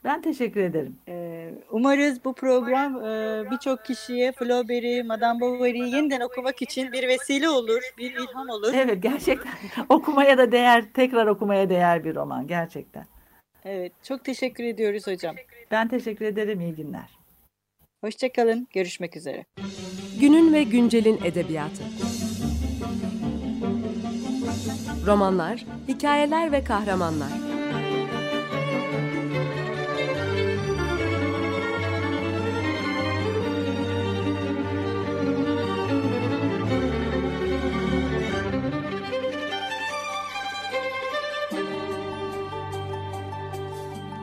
Ben 0.07 0.21
teşekkür 0.21 0.61
ederim. 0.61 0.95
Ee, 1.07 1.53
umarız 1.71 2.25
bu 2.25 2.33
program 2.33 3.05
e, 3.05 3.43
birçok 3.51 3.85
kişiye 3.85 4.31
Flaubert'i, 4.31 5.03
Madame 5.03 5.41
Bovary'i 5.41 5.95
yeniden 5.95 6.21
okumak 6.21 6.61
için 6.61 6.91
bir 6.91 7.07
vesile 7.07 7.49
olur, 7.49 7.81
bir 7.97 8.11
ilham 8.11 8.49
olur. 8.49 8.73
Evet 8.73 9.03
gerçekten 9.03 9.53
okumaya 9.89 10.37
da 10.37 10.51
değer, 10.51 10.85
tekrar 10.93 11.27
okumaya 11.27 11.69
değer 11.69 12.03
bir 12.03 12.15
roman 12.15 12.47
gerçekten. 12.47 13.05
Evet 13.65 13.91
çok 14.03 14.23
teşekkür 14.23 14.63
ediyoruz 14.63 15.07
hocam. 15.07 15.35
Ben 15.71 15.87
teşekkür 15.87 16.25
ederim, 16.25 16.61
iyi 16.61 16.75
günler. 16.75 17.17
Hoşçakalın, 18.03 18.67
görüşmek 18.73 19.15
üzere. 19.15 19.45
Günün 20.19 20.53
ve 20.53 20.63
güncelin 20.63 21.19
edebiyatı. 21.23 21.83
Romanlar, 25.05 25.65
hikayeler 25.87 26.51
ve 26.51 26.63
kahramanlar. 26.63 27.47